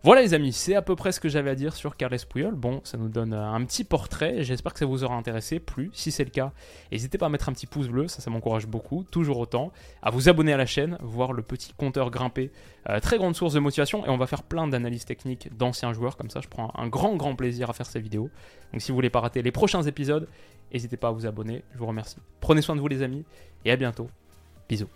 Voilà 0.05 0.23
les 0.23 0.33
amis, 0.33 0.53
c'est 0.53 0.77
à 0.77 0.81
peu 0.81 0.95
près 0.95 1.11
ce 1.11 1.19
que 1.19 1.29
j'avais 1.29 1.51
à 1.51 1.57
dire 1.57 1.75
sur 1.75 1.97
Carles 1.97 2.21
Puyol. 2.31 2.55
Bon, 2.55 2.81
ça 2.85 2.97
nous 2.97 3.09
donne 3.09 3.35
un 3.35 3.65
petit 3.65 3.83
portrait, 3.83 4.45
j'espère 4.45 4.73
que 4.73 4.79
ça 4.79 4.87
vous 4.87 5.03
aura 5.03 5.17
intéressé, 5.17 5.59
plus, 5.59 5.91
si 5.93 6.13
c'est 6.13 6.23
le 6.23 6.31
cas, 6.31 6.53
n'hésitez 6.93 7.19
pas 7.19 7.27
à 7.27 7.29
mettre 7.29 7.49
un 7.49 7.53
petit 7.53 7.67
pouce 7.67 7.89
bleu, 7.89 8.07
ça 8.07 8.21
ça 8.21 8.31
m'encourage 8.31 8.69
beaucoup, 8.69 9.05
toujours 9.11 9.39
autant, 9.39 9.73
à 10.01 10.11
vous 10.11 10.29
abonner 10.29 10.53
à 10.53 10.57
la 10.57 10.67
chaîne, 10.67 10.99
voir 11.01 11.33
le 11.33 11.43
petit 11.43 11.73
compteur 11.77 12.13
grimper, 12.13 12.53
euh, 12.89 13.01
très 13.01 13.19
grande 13.19 13.35
source 13.35 13.55
de 13.55 13.59
motivation, 13.59 14.07
et 14.07 14.09
on 14.09 14.17
va 14.17 14.29
faire 14.29 14.45
plein 14.45 14.69
d'analyses 14.69 15.05
techniques 15.05 15.49
d'anciens 15.57 15.93
joueurs, 15.93 16.17
comme 16.17 16.31
ça 16.31 16.41
je 16.41 16.49
prends 16.49 16.73
un 16.77 16.87
grand 16.87 17.17
grand 17.17 17.35
plaisir 17.35 17.69
à 17.69 17.73
faire 17.73 17.87
ces 17.87 18.01
vidéos. 18.01 18.31
Donc 18.73 18.83
si 18.83 18.93
vous 18.93 18.95
voulez 18.95 19.11
pas 19.11 19.21
rater 19.21 19.43
les 19.43 19.51
prochains 19.51 19.83
épisodes, 19.83 20.29
n'hésitez 20.73 20.97
pas 20.97 21.09
à 21.09 21.11
vous 21.11 21.27
abonner, 21.27 21.65
je 21.75 21.79
vous 21.79 21.87
remercie. 21.87 22.19
Prenez 22.41 22.63
soin 22.63 22.77
de 22.77 22.81
vous 22.81 22.89
les 22.89 23.03
amis, 23.03 23.25
et 23.65 23.73
à 23.73 23.77
bientôt, 23.77 24.09
bisous. 24.69 24.89